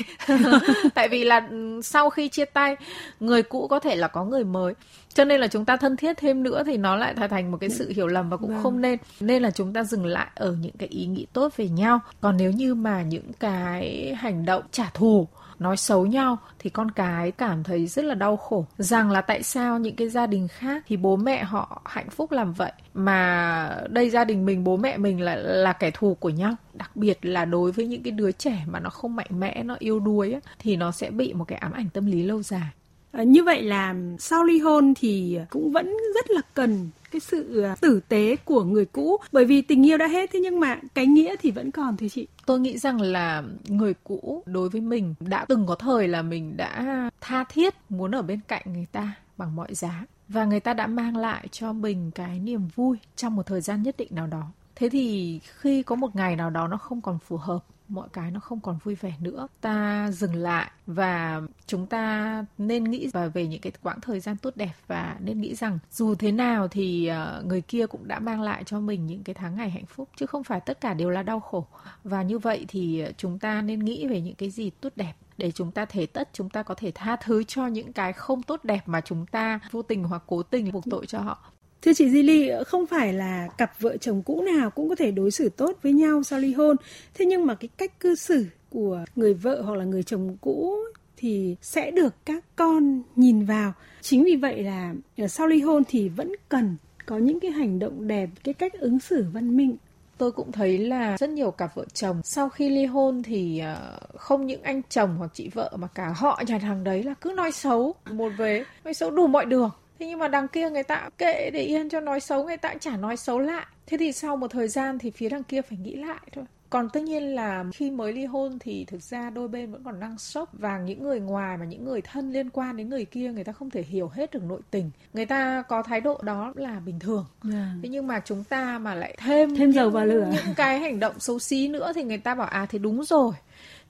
Tại 0.94 1.08
vì 1.08 1.24
là 1.24 1.46
ừ, 1.50 1.80
sau 1.84 2.10
khi 2.10 2.28
chia 2.28 2.44
tay, 2.44 2.76
người 3.20 3.42
cũ 3.42 3.66
có 3.68 3.80
thể 3.80 3.96
là 3.96 4.08
có 4.08 4.24
người 4.24 4.44
mới. 4.44 4.74
Cho 5.14 5.24
nên 5.24 5.40
là 5.40 5.46
chúng 5.46 5.64
ta 5.64 5.76
thân 5.76 5.96
thiết 5.96 6.16
thêm 6.16 6.42
nữa 6.42 6.62
thì 6.66 6.76
nó 6.76 6.96
lại 6.96 7.14
thành 7.30 7.50
một 7.50 7.58
cái 7.60 7.70
sự 7.70 7.92
hiểu 7.96 8.06
lầm 8.06 8.30
và 8.30 8.36
cũng 8.36 8.50
vâng. 8.50 8.62
không 8.62 8.80
nên. 8.80 8.98
Nên 9.20 9.42
là 9.42 9.50
chúng 9.50 9.72
ta 9.72 9.84
dừng 9.84 10.06
lại 10.06 10.26
ở 10.34 10.52
những 10.60 10.76
cái 10.78 10.88
ý 10.88 11.06
nghĩ 11.06 11.26
tốt 11.32 11.56
về 11.56 11.68
nhau. 11.68 12.00
Còn 12.20 12.36
nếu 12.36 12.50
như 12.50 12.74
mà 12.74 13.02
những 13.02 13.32
cái 13.40 14.14
hành 14.18 14.44
động 14.44 14.62
trả 14.70 14.90
thù 14.94 15.28
nói 15.60 15.76
xấu 15.76 16.06
nhau 16.06 16.38
thì 16.58 16.70
con 16.70 16.90
cái 16.90 17.30
cảm 17.30 17.64
thấy 17.64 17.86
rất 17.86 18.04
là 18.04 18.14
đau 18.14 18.36
khổ. 18.36 18.66
Rằng 18.78 19.10
là 19.10 19.20
tại 19.20 19.42
sao 19.42 19.78
những 19.78 19.96
cái 19.96 20.08
gia 20.08 20.26
đình 20.26 20.48
khác 20.48 20.84
thì 20.86 20.96
bố 20.96 21.16
mẹ 21.16 21.44
họ 21.44 21.82
hạnh 21.84 22.10
phúc 22.10 22.32
làm 22.32 22.52
vậy 22.52 22.72
mà 22.94 23.76
đây 23.88 24.10
gia 24.10 24.24
đình 24.24 24.46
mình 24.46 24.64
bố 24.64 24.76
mẹ 24.76 24.96
mình 24.96 25.20
là 25.20 25.36
là 25.36 25.72
kẻ 25.72 25.90
thù 25.90 26.14
của 26.14 26.28
nhau. 26.28 26.54
Đặc 26.74 26.96
biệt 26.96 27.18
là 27.22 27.44
đối 27.44 27.72
với 27.72 27.86
những 27.86 28.02
cái 28.02 28.10
đứa 28.10 28.32
trẻ 28.32 28.64
mà 28.66 28.80
nó 28.80 28.90
không 28.90 29.16
mạnh 29.16 29.40
mẽ 29.40 29.62
nó 29.62 29.76
yêu 29.78 30.00
đuối 30.00 30.32
ấy, 30.32 30.40
thì 30.58 30.76
nó 30.76 30.90
sẽ 30.90 31.10
bị 31.10 31.32
một 31.32 31.44
cái 31.48 31.58
ám 31.58 31.72
ảnh 31.72 31.88
tâm 31.94 32.06
lý 32.06 32.22
lâu 32.22 32.42
dài. 32.42 32.70
Ờ, 33.12 33.22
như 33.22 33.44
vậy 33.44 33.62
là 33.62 33.94
sau 34.18 34.44
ly 34.44 34.58
hôn 34.58 34.94
thì 34.96 35.38
cũng 35.50 35.72
vẫn 35.72 35.96
rất 36.14 36.30
là 36.30 36.40
cần 36.54 36.90
cái 37.10 37.20
sự 37.20 37.62
ờ, 37.62 37.74
tử 37.80 38.00
tế 38.08 38.36
của 38.44 38.64
người 38.64 38.84
cũ. 38.84 39.16
Bởi 39.32 39.44
vì 39.44 39.62
tình 39.62 39.86
yêu 39.86 39.98
đã 39.98 40.06
hết, 40.06 40.30
thế 40.32 40.40
nhưng 40.40 40.60
mà 40.60 40.80
cái 40.94 41.06
nghĩa 41.06 41.36
thì 41.42 41.50
vẫn 41.50 41.70
còn 41.70 41.96
thưa 41.96 42.08
chị. 42.08 42.26
Tôi 42.46 42.60
nghĩ 42.60 42.78
rằng 42.78 43.00
là 43.00 43.42
người 43.68 43.94
cũ 44.04 44.42
đối 44.46 44.68
với 44.68 44.80
mình 44.80 45.14
đã 45.20 45.44
từng 45.48 45.66
có 45.66 45.74
thời 45.74 46.08
là 46.08 46.22
mình 46.22 46.56
đã 46.56 47.10
tha 47.20 47.44
thiết 47.44 47.74
muốn 47.88 48.14
ở 48.14 48.22
bên 48.22 48.40
cạnh 48.48 48.62
người 48.66 48.86
ta 48.92 49.12
bằng 49.36 49.56
mọi 49.56 49.74
giá. 49.74 50.04
Và 50.28 50.44
người 50.44 50.60
ta 50.60 50.74
đã 50.74 50.86
mang 50.86 51.16
lại 51.16 51.48
cho 51.52 51.72
mình 51.72 52.10
cái 52.14 52.38
niềm 52.38 52.68
vui 52.74 52.98
trong 53.16 53.36
một 53.36 53.46
thời 53.46 53.60
gian 53.60 53.82
nhất 53.82 53.94
định 53.98 54.08
nào 54.10 54.26
đó. 54.26 54.52
Thế 54.76 54.88
thì 54.88 55.40
khi 55.44 55.82
có 55.82 55.96
một 55.96 56.16
ngày 56.16 56.36
nào 56.36 56.50
đó 56.50 56.68
nó 56.68 56.76
không 56.76 57.00
còn 57.00 57.18
phù 57.18 57.36
hợp 57.36 57.58
mọi 57.90 58.08
cái 58.12 58.30
nó 58.30 58.40
không 58.40 58.60
còn 58.60 58.78
vui 58.84 58.94
vẻ 58.94 59.14
nữa. 59.20 59.48
Ta 59.60 60.10
dừng 60.10 60.34
lại 60.34 60.70
và 60.86 61.42
chúng 61.66 61.86
ta 61.86 62.44
nên 62.58 62.84
nghĩ 62.84 63.08
và 63.12 63.26
về 63.26 63.46
những 63.46 63.60
cái 63.60 63.72
quãng 63.82 64.00
thời 64.00 64.20
gian 64.20 64.36
tốt 64.36 64.56
đẹp 64.56 64.72
và 64.86 65.16
nên 65.20 65.40
nghĩ 65.40 65.54
rằng 65.54 65.78
dù 65.90 66.14
thế 66.14 66.32
nào 66.32 66.68
thì 66.68 67.06
ờ, 67.06 67.42
người 67.46 67.60
kia 67.60 67.86
cũng 67.86 68.08
đã 68.08 68.18
mang 68.18 68.42
lại 68.42 68.64
cho 68.64 68.80
mình 68.80 69.06
những 69.06 69.22
cái 69.22 69.34
tháng 69.34 69.56
ngày 69.56 69.70
hạnh 69.70 69.86
phúc, 69.86 70.08
chứ 70.16 70.26
không 70.26 70.44
phải 70.44 70.60
tất 70.60 70.80
cả 70.80 70.94
đều 70.94 71.10
là 71.10 71.22
đau 71.22 71.40
khổ. 71.40 71.66
Và 72.04 72.22
như 72.22 72.38
vậy 72.38 72.64
thì 72.68 73.00
ờ, 73.00 73.12
chúng 73.16 73.38
ta 73.38 73.62
nên 73.62 73.78
nghĩ 73.78 74.06
về 74.06 74.20
những 74.20 74.34
cái 74.34 74.50
gì 74.50 74.70
tốt 74.70 74.92
đẹp 74.96 75.12
để 75.38 75.50
chúng 75.50 75.70
ta 75.70 75.84
thể 75.84 76.06
tất, 76.06 76.28
chúng 76.32 76.50
ta 76.50 76.62
có 76.62 76.74
thể 76.74 76.92
tha 76.94 77.16
thứ 77.16 77.44
cho 77.44 77.66
những 77.66 77.92
cái 77.92 78.12
không 78.12 78.42
tốt 78.42 78.64
đẹp 78.64 78.82
mà 78.86 79.00
chúng 79.00 79.26
ta 79.26 79.60
vô 79.70 79.82
tình 79.82 80.04
hoặc 80.04 80.22
cố 80.26 80.42
tình 80.42 80.72
buộc 80.72 80.84
tội 80.90 81.06
cho 81.06 81.18
họ. 81.18 81.52
Thưa 81.82 81.92
chị 81.92 82.10
Di 82.10 82.22
Ly, 82.22 82.50
không 82.66 82.86
phải 82.86 83.12
là 83.12 83.48
cặp 83.58 83.80
vợ 83.80 83.96
chồng 83.96 84.22
cũ 84.22 84.42
nào 84.42 84.70
cũng 84.70 84.88
có 84.88 84.94
thể 84.94 85.10
đối 85.10 85.30
xử 85.30 85.48
tốt 85.48 85.78
với 85.82 85.92
nhau 85.92 86.22
sau 86.22 86.38
ly 86.38 86.52
hôn. 86.52 86.76
Thế 87.14 87.24
nhưng 87.24 87.46
mà 87.46 87.54
cái 87.54 87.68
cách 87.76 88.00
cư 88.00 88.14
xử 88.14 88.46
của 88.70 89.04
người 89.16 89.34
vợ 89.34 89.62
hoặc 89.62 89.74
là 89.74 89.84
người 89.84 90.02
chồng 90.02 90.36
cũ 90.40 90.76
thì 91.16 91.56
sẽ 91.62 91.90
được 91.90 92.14
các 92.24 92.44
con 92.56 93.02
nhìn 93.16 93.44
vào. 93.44 93.72
Chính 94.00 94.24
vì 94.24 94.36
vậy 94.36 94.62
là 94.62 94.94
ờ, 95.18 95.28
sau 95.28 95.46
ly 95.46 95.60
hôn 95.60 95.82
thì 95.88 96.08
vẫn 96.08 96.32
cần 96.48 96.76
có 97.06 97.18
những 97.18 97.40
cái 97.40 97.50
hành 97.50 97.78
động 97.78 98.06
đẹp, 98.06 98.28
cái 98.44 98.54
cách 98.54 98.72
ứng 98.72 99.00
xử 99.00 99.24
văn 99.32 99.56
minh 99.56 99.76
tôi 100.20 100.32
cũng 100.32 100.52
thấy 100.52 100.78
là 100.78 101.16
rất 101.16 101.30
nhiều 101.30 101.50
cặp 101.50 101.74
vợ 101.74 101.84
chồng 101.94 102.20
sau 102.24 102.48
khi 102.48 102.68
ly 102.68 102.84
hôn 102.84 103.22
thì 103.22 103.58
ờ, 103.58 103.98
không 104.16 104.46
những 104.46 104.62
anh 104.62 104.82
chồng 104.88 105.16
hoặc 105.18 105.30
chị 105.34 105.50
vợ 105.54 105.72
mà 105.78 105.88
cả 105.94 106.14
họ 106.16 106.42
nhà 106.46 106.58
thằng 106.58 106.84
đấy 106.84 107.02
là 107.02 107.14
cứ 107.14 107.32
nói 107.36 107.52
xấu 107.52 107.94
một 108.10 108.28
về 108.38 108.64
nói 108.84 108.94
xấu 108.94 109.10
đủ 109.10 109.26
mọi 109.26 109.44
đường 109.44 109.70
thế 110.00 110.06
nhưng 110.06 110.18
mà 110.18 110.28
đằng 110.28 110.48
kia 110.48 110.70
người 110.70 110.82
ta 110.82 111.08
kệ 111.18 111.50
để 111.50 111.62
yên 111.62 111.88
cho 111.88 112.00
nói 112.00 112.20
xấu 112.20 112.44
người 112.44 112.56
ta 112.56 112.74
chả 112.80 112.96
nói 112.96 113.16
xấu 113.16 113.38
lại. 113.38 113.66
Thế 113.86 113.96
thì 113.96 114.12
sau 114.12 114.36
một 114.36 114.50
thời 114.50 114.68
gian 114.68 114.98
thì 114.98 115.10
phía 115.10 115.28
đằng 115.28 115.44
kia 115.44 115.62
phải 115.62 115.78
nghĩ 115.78 115.96
lại 115.96 116.20
thôi. 116.32 116.44
Còn 116.70 116.88
tất 116.88 117.02
nhiên 117.02 117.34
là 117.34 117.64
khi 117.74 117.90
mới 117.90 118.12
ly 118.12 118.24
hôn 118.24 118.58
thì 118.58 118.84
thực 118.84 119.02
ra 119.02 119.30
đôi 119.30 119.48
bên 119.48 119.72
vẫn 119.72 119.84
còn 119.84 120.00
đang 120.00 120.18
sốc 120.18 120.48
và 120.52 120.78
những 120.78 121.02
người 121.02 121.20
ngoài 121.20 121.56
mà 121.56 121.64
những 121.64 121.84
người 121.84 122.00
thân 122.02 122.32
liên 122.32 122.50
quan 122.50 122.76
đến 122.76 122.88
người 122.88 123.04
kia 123.04 123.32
người 123.32 123.44
ta 123.44 123.52
không 123.52 123.70
thể 123.70 123.82
hiểu 123.82 124.08
hết 124.08 124.30
được 124.30 124.42
nội 124.42 124.60
tình. 124.70 124.90
Người 125.12 125.26
ta 125.26 125.62
có 125.68 125.82
thái 125.82 126.00
độ 126.00 126.20
đó 126.22 126.52
là 126.56 126.80
bình 126.80 126.98
thường. 126.98 127.26
Yeah. 127.44 127.54
Dạ. 127.54 127.66
thế 127.82 127.88
nhưng 127.88 128.06
mà 128.06 128.20
chúng 128.24 128.44
ta 128.44 128.78
mà 128.78 128.94
lại 128.94 129.16
thêm 129.18 129.56
thêm 129.56 129.72
dầu 129.72 129.90
vào 129.90 130.06
lửa. 130.06 130.30
những 130.32 130.54
cái 130.56 130.78
hành 130.78 131.00
động 131.00 131.14
xấu 131.18 131.38
xí 131.38 131.68
nữa 131.68 131.92
thì 131.94 132.02
người 132.02 132.18
ta 132.18 132.34
bảo 132.34 132.48
à 132.48 132.66
thì 132.70 132.78
đúng 132.78 133.04
rồi. 133.04 133.32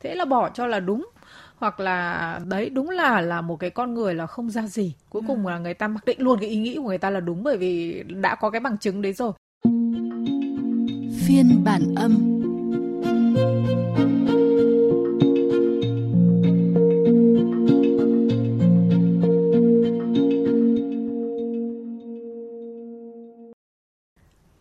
Thế 0.00 0.14
là 0.14 0.24
bỏ 0.24 0.50
cho 0.50 0.66
là 0.66 0.80
đúng 0.80 1.10
hoặc 1.60 1.80
là 1.80 2.40
đấy 2.46 2.70
đúng 2.70 2.90
là 2.90 3.20
là 3.20 3.40
một 3.40 3.56
cái 3.56 3.70
con 3.70 3.94
người 3.94 4.14
là 4.14 4.26
không 4.26 4.50
ra 4.50 4.66
gì. 4.66 4.94
Cuối 5.10 5.22
cùng 5.26 5.46
là 5.46 5.58
người 5.58 5.74
ta 5.74 5.88
mặc 5.88 6.04
định 6.04 6.20
luôn 6.20 6.38
cái 6.40 6.50
ý 6.50 6.56
nghĩ 6.56 6.76
của 6.76 6.88
người 6.88 6.98
ta 6.98 7.10
là 7.10 7.20
đúng 7.20 7.42
bởi 7.42 7.56
vì 7.56 8.02
đã 8.02 8.34
có 8.34 8.50
cái 8.50 8.60
bằng 8.60 8.78
chứng 8.78 9.02
đấy 9.02 9.12
rồi. 9.12 9.32
Phiên 11.26 11.64
bản 11.64 11.94
âm. 11.96 12.40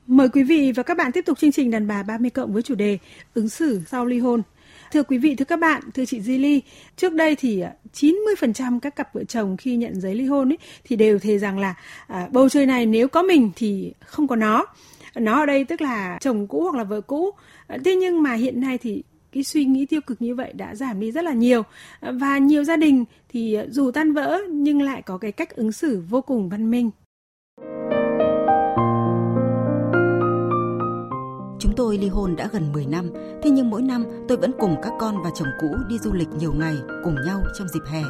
Mời 0.07 0.29
quý 0.29 0.43
vị 0.43 0.71
và 0.75 0.83
các 0.83 0.97
bạn 0.97 1.11
tiếp 1.11 1.25
tục 1.25 1.37
chương 1.39 1.51
trình 1.51 1.71
đàn 1.71 1.87
bà 1.87 2.03
30 2.03 2.29
cộng 2.29 2.53
với 2.53 2.61
chủ 2.61 2.75
đề 2.75 2.97
ứng 3.33 3.49
xử 3.49 3.81
sau 3.87 4.05
ly 4.05 4.19
hôn. 4.19 4.41
Thưa 4.91 5.03
quý 5.03 5.17
vị, 5.17 5.35
thưa 5.35 5.45
các 5.45 5.59
bạn, 5.59 5.81
thưa 5.93 6.05
chị 6.05 6.21
Di 6.21 6.37
Ly, 6.37 6.61
trước 6.95 7.13
đây 7.13 7.35
thì 7.35 7.59
à, 7.59 7.73
90% 7.93 8.79
các 8.79 8.95
cặp 8.95 9.13
vợ 9.13 9.23
chồng 9.23 9.57
khi 9.57 9.75
nhận 9.75 10.01
giấy 10.01 10.15
ly 10.15 10.25
hôn 10.25 10.51
ấy, 10.51 10.57
thì 10.83 10.95
đều 10.95 11.19
thề 11.19 11.37
rằng 11.37 11.59
là 11.59 11.75
à, 12.07 12.27
bầu 12.31 12.49
trời 12.49 12.65
này 12.65 12.85
nếu 12.85 13.07
có 13.07 13.23
mình 13.23 13.51
thì 13.55 13.93
không 14.05 14.27
có 14.27 14.35
nó. 14.35 14.65
Nó 15.15 15.39
ở 15.39 15.45
đây 15.45 15.65
tức 15.65 15.81
là 15.81 16.17
chồng 16.21 16.47
cũ 16.47 16.61
hoặc 16.63 16.75
là 16.77 16.83
vợ 16.83 17.01
cũ. 17.01 17.31
À, 17.67 17.77
thế 17.85 17.95
nhưng 17.95 18.23
mà 18.23 18.33
hiện 18.33 18.61
nay 18.61 18.77
thì 18.77 19.03
cái 19.31 19.43
suy 19.43 19.65
nghĩ 19.65 19.85
tiêu 19.85 20.01
cực 20.01 20.21
như 20.21 20.35
vậy 20.35 20.53
đã 20.53 20.75
giảm 20.75 20.99
đi 20.99 21.11
rất 21.11 21.23
là 21.23 21.33
nhiều 21.33 21.63
à, 21.99 22.11
và 22.11 22.37
nhiều 22.37 22.63
gia 22.63 22.75
đình 22.75 23.05
thì 23.29 23.57
dù 23.69 23.91
tan 23.91 24.13
vỡ 24.13 24.39
nhưng 24.49 24.81
lại 24.81 25.01
có 25.01 25.17
cái 25.17 25.31
cách 25.31 25.55
ứng 25.55 25.71
xử 25.71 26.03
vô 26.09 26.21
cùng 26.21 26.49
văn 26.49 26.71
minh 26.71 26.89
tôi 31.79 31.97
ly 31.97 32.07
hôn 32.07 32.35
đã 32.35 32.49
gần 32.51 32.71
10 32.73 32.85
năm, 32.85 33.09
thế 33.43 33.49
nhưng 33.49 33.69
mỗi 33.69 33.81
năm 33.81 34.05
tôi 34.27 34.37
vẫn 34.37 34.51
cùng 34.59 34.75
các 34.83 34.93
con 34.99 35.23
và 35.23 35.29
chồng 35.35 35.47
cũ 35.61 35.67
đi 35.89 35.99
du 35.99 36.13
lịch 36.13 36.27
nhiều 36.39 36.53
ngày 36.53 36.75
cùng 37.03 37.15
nhau 37.25 37.41
trong 37.57 37.67
dịp 37.67 37.79
hè. 37.91 38.01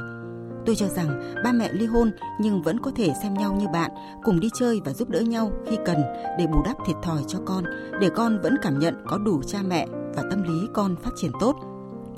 Tôi 0.65 0.75
cho 0.75 0.87
rằng 0.87 1.33
ba 1.43 1.51
mẹ 1.51 1.69
ly 1.73 1.85
hôn 1.85 2.11
nhưng 2.41 2.61
vẫn 2.61 2.79
có 2.79 2.91
thể 2.95 3.13
xem 3.21 3.33
nhau 3.33 3.57
như 3.59 3.67
bạn, 3.73 3.91
cùng 4.23 4.39
đi 4.39 4.49
chơi 4.59 4.81
và 4.85 4.93
giúp 4.93 5.09
đỡ 5.09 5.19
nhau 5.19 5.51
khi 5.69 5.77
cần 5.85 5.97
để 6.37 6.47
bù 6.47 6.63
đắp 6.65 6.77
thiệt 6.87 6.95
thòi 7.03 7.21
cho 7.27 7.39
con, 7.45 7.63
để 8.01 8.09
con 8.09 8.39
vẫn 8.41 8.55
cảm 8.61 8.79
nhận 8.79 8.95
có 9.07 9.17
đủ 9.17 9.41
cha 9.43 9.59
mẹ 9.67 9.87
và 10.15 10.23
tâm 10.29 10.43
lý 10.43 10.67
con 10.73 10.95
phát 10.95 11.11
triển 11.15 11.31
tốt. 11.39 11.55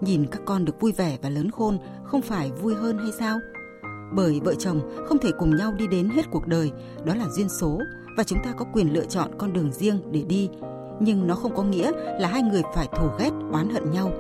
Nhìn 0.02 0.26
các 0.32 0.42
con 0.46 0.66
được 0.66 0.82
vui 0.82 0.92
vẻ 0.92 1.18
và 1.22 1.30
lớn 1.30 1.52
khôn 1.52 1.78
không 2.04 2.22
phải 2.22 2.52
vui 2.52 2.76
hơn 2.76 2.98
hay 2.98 3.12
sao? 3.20 3.40
Bởi 4.14 4.40
vợ 4.44 4.56
chồng 4.56 5.06
không 5.08 5.18
thể 5.18 5.32
cùng 5.40 5.56
nhau 5.56 5.74
đi 5.78 5.88
đến 5.88 6.10
hết 6.10 6.24
cuộc 6.32 6.48
đời, 6.48 6.72
đó 7.06 7.16
là 7.16 7.26
duyên 7.30 7.50
số 7.50 7.80
và 8.18 8.24
chúng 8.24 8.40
ta 8.44 8.52
có 8.58 8.66
quyền 8.74 8.94
lựa 8.94 9.06
chọn 9.06 9.32
con 9.38 9.54
đường 9.54 9.72
riêng 9.72 10.12
để 10.12 10.24
đi 10.24 10.50
nhưng 11.02 11.28
nó 11.28 11.36
không 11.36 11.56
có 11.56 11.64
nghĩa 11.64 11.92
là 12.20 12.28
hai 12.28 12.42
người 12.42 12.62
phải 12.76 12.88
thù 12.98 13.08
ghét, 13.20 13.32
oán 13.52 13.70
hận 13.70 13.92
nhau. 13.92 14.12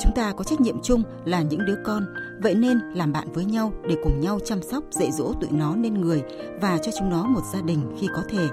Chúng 0.00 0.12
ta 0.14 0.32
có 0.32 0.44
trách 0.44 0.60
nhiệm 0.60 0.82
chung 0.82 1.02
là 1.24 1.42
những 1.42 1.66
đứa 1.66 1.76
con, 1.84 2.06
vậy 2.42 2.54
nên 2.54 2.78
làm 2.94 3.12
bạn 3.12 3.32
với 3.32 3.44
nhau 3.44 3.72
để 3.88 3.96
cùng 4.04 4.20
nhau 4.20 4.38
chăm 4.44 4.62
sóc, 4.62 4.84
dạy 4.90 5.12
dỗ 5.12 5.32
tụi 5.40 5.50
nó 5.50 5.76
nên 5.76 5.94
người 5.94 6.22
và 6.60 6.78
cho 6.78 6.92
chúng 6.98 7.10
nó 7.10 7.24
một 7.24 7.40
gia 7.52 7.60
đình 7.60 7.96
khi 8.00 8.08
có 8.14 8.22
thể. 8.28 8.48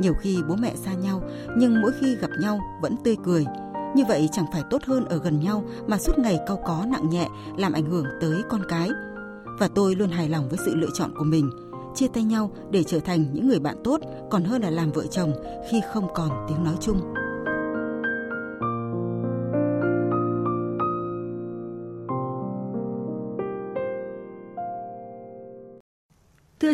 Nhiều 0.00 0.14
khi 0.20 0.38
bố 0.48 0.56
mẹ 0.56 0.72
xa 0.74 0.92
nhau, 0.92 1.22
nhưng 1.56 1.80
mỗi 1.82 1.92
khi 2.00 2.16
gặp 2.16 2.30
nhau 2.40 2.60
vẫn 2.82 2.96
tươi 3.04 3.16
cười. 3.24 3.44
Như 3.94 4.04
vậy 4.08 4.28
chẳng 4.32 4.46
phải 4.52 4.62
tốt 4.70 4.82
hơn 4.86 5.04
ở 5.04 5.18
gần 5.18 5.40
nhau 5.40 5.64
mà 5.86 5.98
suốt 5.98 6.18
ngày 6.18 6.38
cau 6.46 6.56
có 6.66 6.84
nặng 6.86 7.10
nhẹ 7.10 7.28
làm 7.56 7.72
ảnh 7.72 7.90
hưởng 7.90 8.06
tới 8.20 8.42
con 8.48 8.60
cái. 8.68 8.88
Và 9.58 9.68
tôi 9.68 9.94
luôn 9.94 10.08
hài 10.08 10.28
lòng 10.28 10.48
với 10.48 10.58
sự 10.64 10.74
lựa 10.74 10.90
chọn 10.94 11.10
của 11.18 11.24
mình– 11.24 11.50
chia 11.94 12.08
tay 12.08 12.24
nhau 12.24 12.50
để 12.70 12.84
trở 12.84 13.00
thành 13.00 13.24
những 13.32 13.48
người 13.48 13.60
bạn 13.60 13.76
tốt, 13.84 14.00
còn 14.30 14.44
hơn 14.44 14.62
là 14.62 14.70
làm 14.70 14.92
vợ 14.92 15.06
chồng 15.06 15.32
khi 15.70 15.80
không 15.92 16.08
còn 16.14 16.46
tiếng 16.48 16.64
nói 16.64 16.74
chung. 16.80 17.14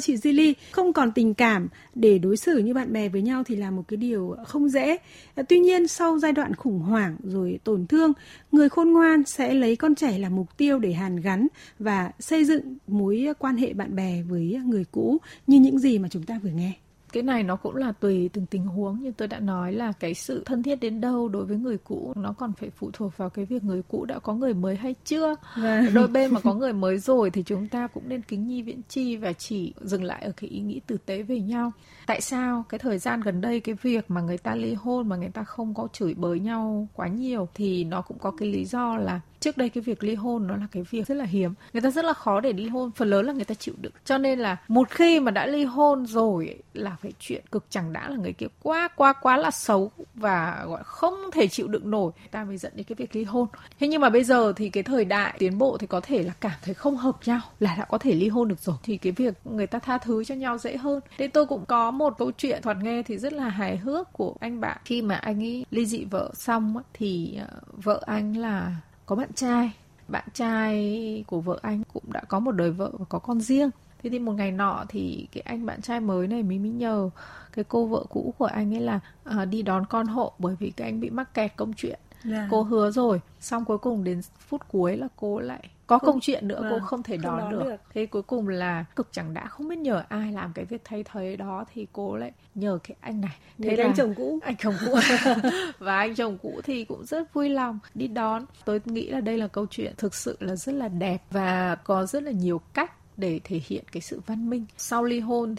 Thưa 0.00 0.16
chị 0.16 0.16
Zili, 0.16 0.54
không 0.71 0.92
còn 0.92 1.12
tình 1.12 1.35
cảm 1.35 1.69
để 1.95 2.19
đối 2.19 2.37
xử 2.37 2.59
như 2.59 2.75
bạn 2.75 2.92
bè 2.92 3.09
với 3.09 3.23
nhau 3.23 3.45
thì 3.45 3.57
là 3.57 3.71
một 3.71 3.83
cái 3.88 3.97
điều 3.97 4.37
không 4.47 4.69
dễ. 4.69 4.97
À, 5.35 5.42
tuy 5.49 5.59
nhiên 5.59 5.88
sau 5.88 6.19
giai 6.19 6.33
đoạn 6.33 6.54
khủng 6.54 6.78
hoảng 6.78 7.16
rồi 7.23 7.59
tổn 7.64 7.87
thương, 7.87 8.12
người 8.52 8.69
khôn 8.69 8.92
ngoan 8.92 9.25
sẽ 9.25 9.54
lấy 9.54 9.76
con 9.76 9.95
trẻ 9.95 10.19
là 10.19 10.28
mục 10.28 10.57
tiêu 10.57 10.78
để 10.78 10.92
hàn 10.92 11.16
gắn 11.16 11.47
và 11.78 12.11
xây 12.19 12.45
dựng 12.45 12.76
mối 12.87 13.26
quan 13.38 13.57
hệ 13.57 13.73
bạn 13.73 13.97
bè 13.97 14.23
với 14.23 14.61
người 14.64 14.85
cũ 14.92 15.19
như 15.47 15.61
những 15.61 15.78
gì 15.78 15.99
mà 15.99 16.09
chúng 16.09 16.23
ta 16.23 16.40
vừa 16.42 16.50
nghe 16.50 16.73
cái 17.12 17.23
này 17.23 17.43
nó 17.43 17.57
cũng 17.57 17.76
là 17.76 17.93
tùy 17.93 18.31
từng 18.33 18.47
tình 18.47 18.67
huống 18.67 19.02
như 19.02 19.12
tôi 19.17 19.29
đã 19.29 19.40
nói 19.40 19.73
là 19.73 19.93
cái 19.93 20.14
sự 20.14 20.43
thân 20.45 20.62
thiết 20.62 20.76
đến 20.76 21.00
đâu 21.00 21.29
đối 21.29 21.45
với 21.45 21.57
người 21.57 21.79
cũ 21.79 22.12
nó 22.17 22.33
còn 22.33 22.52
phải 22.52 22.71
phụ 22.71 22.90
thuộc 22.93 23.17
vào 23.17 23.31
cái 23.31 23.45
việc 23.45 23.64
người 23.64 23.83
cũ 23.88 24.05
đã 24.05 24.19
có 24.19 24.35
người 24.35 24.55
mới 24.55 24.76
hay 24.76 24.95
chưa. 25.05 25.35
Vâng. 25.57 25.95
đôi 25.95 26.09
bên 26.09 26.35
mà 26.35 26.40
có 26.40 26.55
người 26.61 26.73
mới 26.73 26.99
rồi 26.99 27.31
thì 27.31 27.43
chúng 27.43 27.69
ta 27.69 27.87
cũng 27.87 28.09
nên 28.09 28.23
kính 28.23 28.47
nhi 28.47 28.62
viễn 28.62 28.81
chi 28.88 29.17
và 29.17 29.33
chỉ 29.33 29.75
dừng 29.81 30.05
lại 30.05 30.23
ở 30.23 30.33
cái 30.37 30.50
ý 30.50 30.61
nghĩ 30.61 30.81
tử 30.87 30.97
tế 31.07 31.23
về 31.23 31.40
nhau. 31.40 31.73
Tại 32.07 32.21
sao? 32.21 32.64
Cái 32.69 32.79
thời 32.79 32.99
gian 32.99 33.21
gần 33.21 33.40
đây 33.40 33.61
cái 33.61 33.75
việc 33.83 34.11
mà 34.11 34.21
người 34.21 34.38
ta 34.38 34.55
ly 34.55 34.75
hôn 34.75 35.09
mà 35.09 35.17
người 35.17 35.31
ta 35.35 35.45
không 35.45 35.75
có 35.75 35.88
chửi 35.93 36.14
bới 36.14 36.40
nhau 36.40 36.88
quá 36.95 37.09
nhiều 37.09 37.49
thì 37.55 37.85
nó 37.85 38.02
cũng 38.02 38.19
có 38.19 38.31
cái 38.38 38.49
lý 38.49 38.64
do 38.64 38.97
là 38.97 39.21
trước 39.40 39.56
đây 39.56 39.68
cái 39.68 39.82
việc 39.82 40.04
ly 40.04 40.14
hôn 40.14 40.47
nó 40.47 40.56
là 40.56 40.66
cái 40.73 40.82
việc 40.90 41.06
rất 41.06 41.14
là 41.14 41.25
hiếm. 41.25 41.54
Người 41.73 41.82
ta 41.82 41.90
rất 41.90 42.04
là 42.04 42.12
khó 42.12 42.40
để 42.40 42.52
ly 42.52 42.68
hôn, 42.68 42.90
phần 42.90 43.11
lớn 43.11 43.26
là 43.26 43.32
người 43.32 43.44
ta 43.44 43.54
chịu 43.54 43.75
đựng. 43.80 43.92
Cho 44.04 44.18
nên 44.18 44.38
là 44.38 44.56
một 44.68 44.90
khi 44.90 45.20
mà 45.20 45.30
đã 45.30 45.47
ly 45.47 45.64
hôn 45.64 46.06
rồi 46.06 46.59
là 46.75 46.97
phải 47.02 47.12
chuyện 47.18 47.44
cực 47.52 47.64
chẳng 47.70 47.92
đã 47.92 48.09
là 48.09 48.16
người 48.16 48.32
kia 48.32 48.47
quá 48.62 48.88
quá 48.88 49.12
quá 49.12 49.37
là 49.37 49.50
xấu 49.50 49.90
và, 50.14 50.64
gọi, 50.66 50.80
không 50.85 51.14
thể 51.32 51.49
chịu 51.49 51.68
đựng 51.68 51.90
nổi. 51.90 52.12
Ta 52.30 52.44
mới 52.44 52.56
dẫn 52.56 52.73
đến 52.75 52.85
cái 52.85 52.97
việc 52.97 53.16
ly 53.16 53.25
hôn. 53.25 53.49
Thế 53.80 53.88
nhưng 53.88 54.00
mà 54.00 54.11
bây 54.11 54.25
giờ 54.25 54.52
thì 54.56 54.70
cái 54.70 54.82
thời 54.82 55.04
đại 55.04 55.35
tiến 55.38 55.59
bộ 55.59 55.76
thì 55.78 55.87
có 55.87 56.00
thể 56.00 56.23
là 56.23 56.32
cảm 56.40 56.52
thấy 56.62 56.75
không 56.75 56.97
hợp 56.97 57.16
nhau, 57.25 57.40
là 57.61 57.76
đã 57.78 57.85
có 57.85 57.99
thể 57.99 58.14
ly 58.14 58.28
hôn 58.28 58.49
được 58.49 58.61
rồi. 58.61 58.76
Thì 58.82 58.97
cái 58.97 59.12
việc 59.12 59.35
người 59.44 59.66
ta 59.66 59.78
tha 59.78 59.99
thứ 59.99 60.25
cho 60.25 60.35
nhau 60.35 60.59
dễ 60.59 60.76
hơn. 60.76 61.00
Thế 61.18 61.28
tôi 61.28 61.47
cũng 61.47 61.66
có 61.66 61.90
một 61.90 62.14
câu 62.18 62.30
chuyện 62.32 62.62
thoạt 62.62 62.76
nghe 62.82 63.02
thì 63.02 63.18
rất 63.18 63.32
là 63.32 63.49
hài 63.49 63.76
hước 63.76 64.12
của 64.12 64.35
anh 64.40 64.61
bạn. 64.61 64.78
Khi 64.85 65.02
mà 65.02 65.14
anh 65.14 65.42
ấy 65.42 65.64
ly 65.70 65.87
dị 65.87 66.04
vợ 66.04 66.30
xong 66.35 66.75
thì 66.92 67.38
ờ, 67.49 67.61
vợ 67.73 68.02
anh 68.06 68.37
là 68.37 68.73
có 69.11 69.17
bạn 69.17 69.33
trai 69.35 69.71
bạn 70.09 70.25
trai 70.35 71.25
của 71.26 71.40
vợ 71.40 71.59
anh 71.62 71.83
cũng 71.95 72.12
đã 72.12 72.21
có 72.29 72.40
một 72.40 72.52
đời 72.52 72.71
vợ 72.71 72.90
và 72.99 73.05
có 73.09 73.19
con 73.19 73.40
riêng 73.40 73.71
thế 74.02 74.11
thì 74.11 74.19
một 74.19 74.33
ngày 74.33 74.52
nọ 74.52 74.85
thì 74.88 75.26
cái 75.33 75.43
anh 75.47 75.67
bạn 75.67 75.83
trai 75.83 76.00
mới 76.00 76.26
này 76.26 76.43
mới 76.43 76.59
mới 76.59 76.71
nhờ 76.71 77.11
cái 77.52 77.64
cô 77.69 77.87
vợ 77.87 78.05
cũ 78.09 78.35
của 78.38 78.45
anh 78.45 78.75
ấy 78.75 78.81
là 78.81 79.00
uh, 79.31 79.49
đi 79.49 79.62
đón 79.62 79.87
con 79.87 80.07
hộ 80.07 80.33
bởi 80.38 80.57
vì 80.59 80.71
cái 80.71 80.88
anh 80.88 81.00
bị 81.00 81.11
mắc 81.11 81.35
kẹt 81.35 81.52
công 81.57 81.73
chuyện 81.73 81.99
yeah. 82.25 82.37
Dạ. 82.37 82.49
cô 82.50 82.62
hứa 82.62 82.90
rồi 82.90 83.21
xong 83.40 83.64
cuối 83.64 83.79
cùng 83.79 84.05
đến 84.05 84.21
phút 84.38 84.61
cuối 84.69 84.97
là 84.97 85.09
cô 85.17 85.40
lại 85.40 85.69
có 85.90 85.99
không, 85.99 86.06
công 86.06 86.20
chuyện 86.20 86.49
nữa 86.49 86.62
vâng, 86.62 86.70
cô 86.70 86.87
không 86.87 87.02
thể 87.02 87.16
đón, 87.16 87.38
đón 87.38 87.50
được. 87.50 87.64
được. 87.64 87.76
Thế 87.94 88.06
cuối 88.06 88.23
cùng 88.23 88.49
là 88.49 88.85
cực 88.97 89.09
chẳng 89.12 89.35
đã 89.35 89.47
không 89.47 89.68
biết 89.68 89.78
nhờ 89.78 90.02
ai 90.09 90.32
làm 90.32 90.52
cái 90.52 90.64
việc 90.64 90.80
thay 90.85 91.04
thế 91.12 91.37
đó 91.37 91.64
thì 91.75 91.87
cô 91.92 92.16
lại 92.16 92.32
nhờ 92.54 92.78
cái 92.88 92.97
anh 93.00 93.20
này. 93.20 93.37
Thế 93.59 93.76
là 93.76 93.85
anh 93.85 93.94
chồng 93.97 94.14
cũ. 94.14 94.38
Anh 94.42 94.56
chồng 94.56 94.75
cũ. 94.87 94.97
Và 95.78 95.99
anh 95.99 96.14
chồng 96.14 96.38
cũ 96.42 96.61
thì 96.64 96.85
cũng 96.85 97.04
rất 97.04 97.35
vui 97.35 97.49
lòng 97.49 97.78
đi 97.94 98.09
đón. 98.09 98.44
Tôi 98.64 98.80
nghĩ 98.85 99.09
là 99.09 99.20
đây 99.20 99.38
là 99.38 99.49
câu 99.49 99.66
chuyện 99.70 99.94
thực 99.97 100.14
sự 100.14 100.37
là 100.40 100.56
rất 100.56 100.73
là 100.73 100.88
đẹp 100.88 101.18
và 101.30 101.75
có 101.75 102.06
rất 102.06 102.23
là 102.23 102.30
nhiều 102.32 102.61
cách 102.75 102.92
để 103.16 103.40
thể 103.44 103.61
hiện 103.66 103.85
cái 103.92 104.00
sự 104.00 104.20
văn 104.26 104.50
minh. 104.50 104.66
Sau 104.76 105.04
ly 105.04 105.20
hôn 105.20 105.54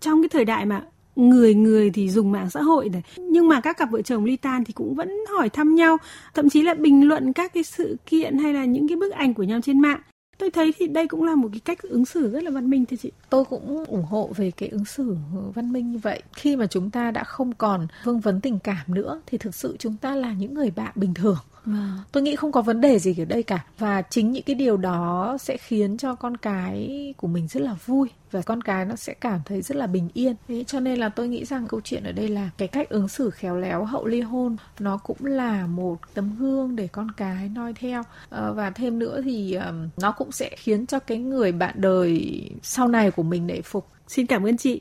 trong 0.00 0.22
cái 0.22 0.28
thời 0.28 0.44
đại 0.44 0.66
mà 0.66 0.82
người 1.16 1.54
người 1.54 1.90
thì 1.90 2.10
dùng 2.10 2.32
mạng 2.32 2.50
xã 2.50 2.62
hội 2.62 2.88
này. 2.88 3.02
Nhưng 3.16 3.48
mà 3.48 3.60
các 3.60 3.76
cặp 3.76 3.90
vợ 3.90 4.02
chồng 4.02 4.24
ly 4.24 4.36
tan 4.36 4.64
thì 4.64 4.72
cũng 4.72 4.94
vẫn 4.94 5.10
hỏi 5.36 5.48
thăm 5.48 5.74
nhau, 5.74 5.96
thậm 6.34 6.48
chí 6.48 6.62
là 6.62 6.74
bình 6.74 7.08
luận 7.08 7.32
các 7.32 7.54
cái 7.54 7.62
sự 7.62 7.96
kiện 8.06 8.38
hay 8.38 8.54
là 8.54 8.64
những 8.64 8.88
cái 8.88 8.96
bức 8.96 9.12
ảnh 9.12 9.34
của 9.34 9.42
nhau 9.42 9.60
trên 9.64 9.80
mạng. 9.80 10.00
Tôi 10.38 10.50
thấy 10.50 10.74
thì 10.78 10.86
đây 10.86 11.08
cũng 11.08 11.24
là 11.24 11.34
một 11.34 11.48
cái 11.52 11.60
cách 11.60 11.82
ứng 11.82 12.04
xử 12.04 12.30
rất 12.30 12.42
là 12.42 12.50
văn 12.50 12.70
minh 12.70 12.84
thưa 12.86 12.96
chị. 12.96 13.12
Tôi 13.30 13.44
cũng 13.44 13.84
ủng 13.84 14.04
hộ 14.04 14.30
về 14.36 14.50
cái 14.50 14.68
ứng 14.68 14.84
xử 14.84 15.16
văn 15.54 15.72
minh 15.72 15.90
như 15.92 15.98
vậy. 15.98 16.22
Khi 16.32 16.56
mà 16.56 16.66
chúng 16.66 16.90
ta 16.90 17.10
đã 17.10 17.24
không 17.24 17.52
còn 17.52 17.86
vương 18.04 18.20
vấn 18.20 18.40
tình 18.40 18.58
cảm 18.58 18.94
nữa, 18.94 19.20
thì 19.26 19.38
thực 19.38 19.54
sự 19.54 19.76
chúng 19.78 19.96
ta 19.96 20.14
là 20.14 20.32
những 20.32 20.54
người 20.54 20.70
bạn 20.76 20.92
bình 20.94 21.14
thường. 21.14 21.38
Vâng. 21.66 21.98
Tôi 22.12 22.22
nghĩ 22.22 22.36
không 22.36 22.52
có 22.52 22.62
vấn 22.62 22.80
đề 22.80 22.98
gì 22.98 23.14
ở 23.18 23.24
đây 23.24 23.42
cả 23.42 23.64
và 23.78 24.02
chính 24.02 24.30
những 24.30 24.42
cái 24.42 24.54
điều 24.54 24.76
đó 24.76 25.36
sẽ 25.40 25.56
khiến 25.56 25.96
cho 25.96 26.14
con 26.14 26.36
cái 26.36 27.14
của 27.16 27.28
mình 27.28 27.48
rất 27.48 27.62
là 27.62 27.76
vui 27.86 28.08
và 28.30 28.42
con 28.42 28.62
cái 28.62 28.84
nó 28.84 28.96
sẽ 28.96 29.14
cảm 29.14 29.40
thấy 29.44 29.62
rất 29.62 29.76
là 29.76 29.86
bình 29.86 30.08
yên. 30.14 30.34
Thế 30.48 30.64
cho 30.66 30.80
nên 30.80 30.98
là 30.98 31.08
tôi 31.08 31.28
nghĩ 31.28 31.44
rằng 31.44 31.66
câu 31.68 31.80
chuyện 31.84 32.04
ở 32.04 32.12
đây 32.12 32.28
là 32.28 32.50
cái 32.58 32.68
cách 32.68 32.88
ứng 32.88 33.08
xử 33.08 33.30
khéo 33.30 33.56
léo 33.56 33.84
hậu 33.84 34.06
ly 34.06 34.20
hôn 34.20 34.56
nó 34.78 34.96
cũng 34.96 35.24
là 35.24 35.66
một 35.66 35.96
tấm 36.14 36.36
gương 36.38 36.76
để 36.76 36.88
con 36.92 37.10
cái 37.10 37.48
noi 37.48 37.74
theo 37.74 38.02
à, 38.30 38.50
và 38.50 38.70
thêm 38.70 38.98
nữa 38.98 39.20
thì 39.24 39.54
um, 39.54 39.88
nó 39.96 40.12
cũng 40.12 40.32
sẽ 40.32 40.50
khiến 40.56 40.86
cho 40.86 40.98
cái 40.98 41.18
người 41.18 41.52
bạn 41.52 41.74
đời 41.78 42.42
sau 42.62 42.88
này 42.88 43.10
của 43.10 43.22
mình 43.22 43.46
nể 43.46 43.60
phục. 43.60 43.86
Xin 44.08 44.26
cảm 44.26 44.46
ơn 44.46 44.56
chị. 44.56 44.80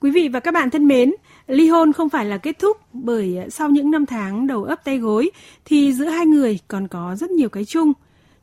Quý 0.00 0.10
vị 0.10 0.28
và 0.28 0.40
các 0.40 0.54
bạn 0.54 0.70
thân 0.70 0.88
mến, 0.88 1.12
ly 1.46 1.68
hôn 1.68 1.92
không 1.92 2.08
phải 2.08 2.24
là 2.24 2.38
kết 2.38 2.58
thúc 2.58 2.76
bởi 2.92 3.38
sau 3.50 3.70
những 3.70 3.90
năm 3.90 4.06
tháng 4.06 4.46
đầu 4.46 4.64
ấp 4.64 4.84
tay 4.84 4.98
gối 4.98 5.30
thì 5.64 5.92
giữa 5.92 6.04
hai 6.04 6.26
người 6.26 6.58
còn 6.68 6.88
có 6.88 7.16
rất 7.16 7.30
nhiều 7.30 7.48
cái 7.48 7.64
chung, 7.64 7.92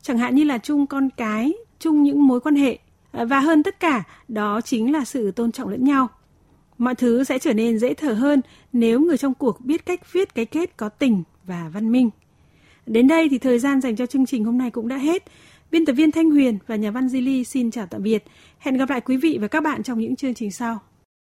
chẳng 0.02 0.18
hạn 0.18 0.34
như 0.34 0.44
là 0.44 0.58
chung 0.58 0.86
con 0.86 1.08
cái, 1.16 1.52
chung 1.78 2.02
những 2.02 2.26
mối 2.26 2.40
quan 2.40 2.56
hệ 2.56 2.78
và 3.12 3.40
hơn 3.40 3.62
tất 3.62 3.80
cả 3.80 4.02
đó 4.28 4.60
chính 4.60 4.92
là 4.92 5.04
sự 5.04 5.30
tôn 5.30 5.52
trọng 5.52 5.68
lẫn 5.68 5.84
nhau. 5.84 6.08
Mọi 6.78 6.94
thứ 6.94 7.24
sẽ 7.24 7.38
trở 7.38 7.52
nên 7.52 7.78
dễ 7.78 7.94
thở 7.94 8.12
hơn 8.12 8.40
nếu 8.72 9.00
người 9.00 9.18
trong 9.18 9.34
cuộc 9.34 9.60
biết 9.60 9.86
cách 9.86 10.12
viết 10.12 10.34
cái 10.34 10.44
kết 10.44 10.76
có 10.76 10.88
tình 10.88 11.22
và 11.44 11.70
văn 11.74 11.92
minh. 11.92 12.10
Đến 12.86 13.08
đây 13.08 13.28
thì 13.28 13.38
thời 13.38 13.58
gian 13.58 13.80
dành 13.80 13.96
cho 13.96 14.06
chương 14.06 14.26
trình 14.26 14.44
hôm 14.44 14.58
nay 14.58 14.70
cũng 14.70 14.88
đã 14.88 14.96
hết. 14.96 15.24
Biên 15.70 15.84
tập 15.84 15.92
viên 15.92 16.10
Thanh 16.10 16.30
Huyền 16.30 16.58
và 16.66 16.76
nhà 16.76 16.90
văn 16.90 17.08
Di 17.08 17.20
Ly 17.20 17.44
xin 17.44 17.70
chào 17.70 17.86
tạm 17.86 18.02
biệt. 18.02 18.24
Hẹn 18.58 18.76
gặp 18.76 18.90
lại 18.90 19.00
quý 19.00 19.16
vị 19.16 19.38
và 19.40 19.48
các 19.48 19.62
bạn 19.62 19.82
trong 19.82 19.98
những 19.98 20.16
chương 20.16 20.34
trình 20.34 20.50
sau. 20.50 20.78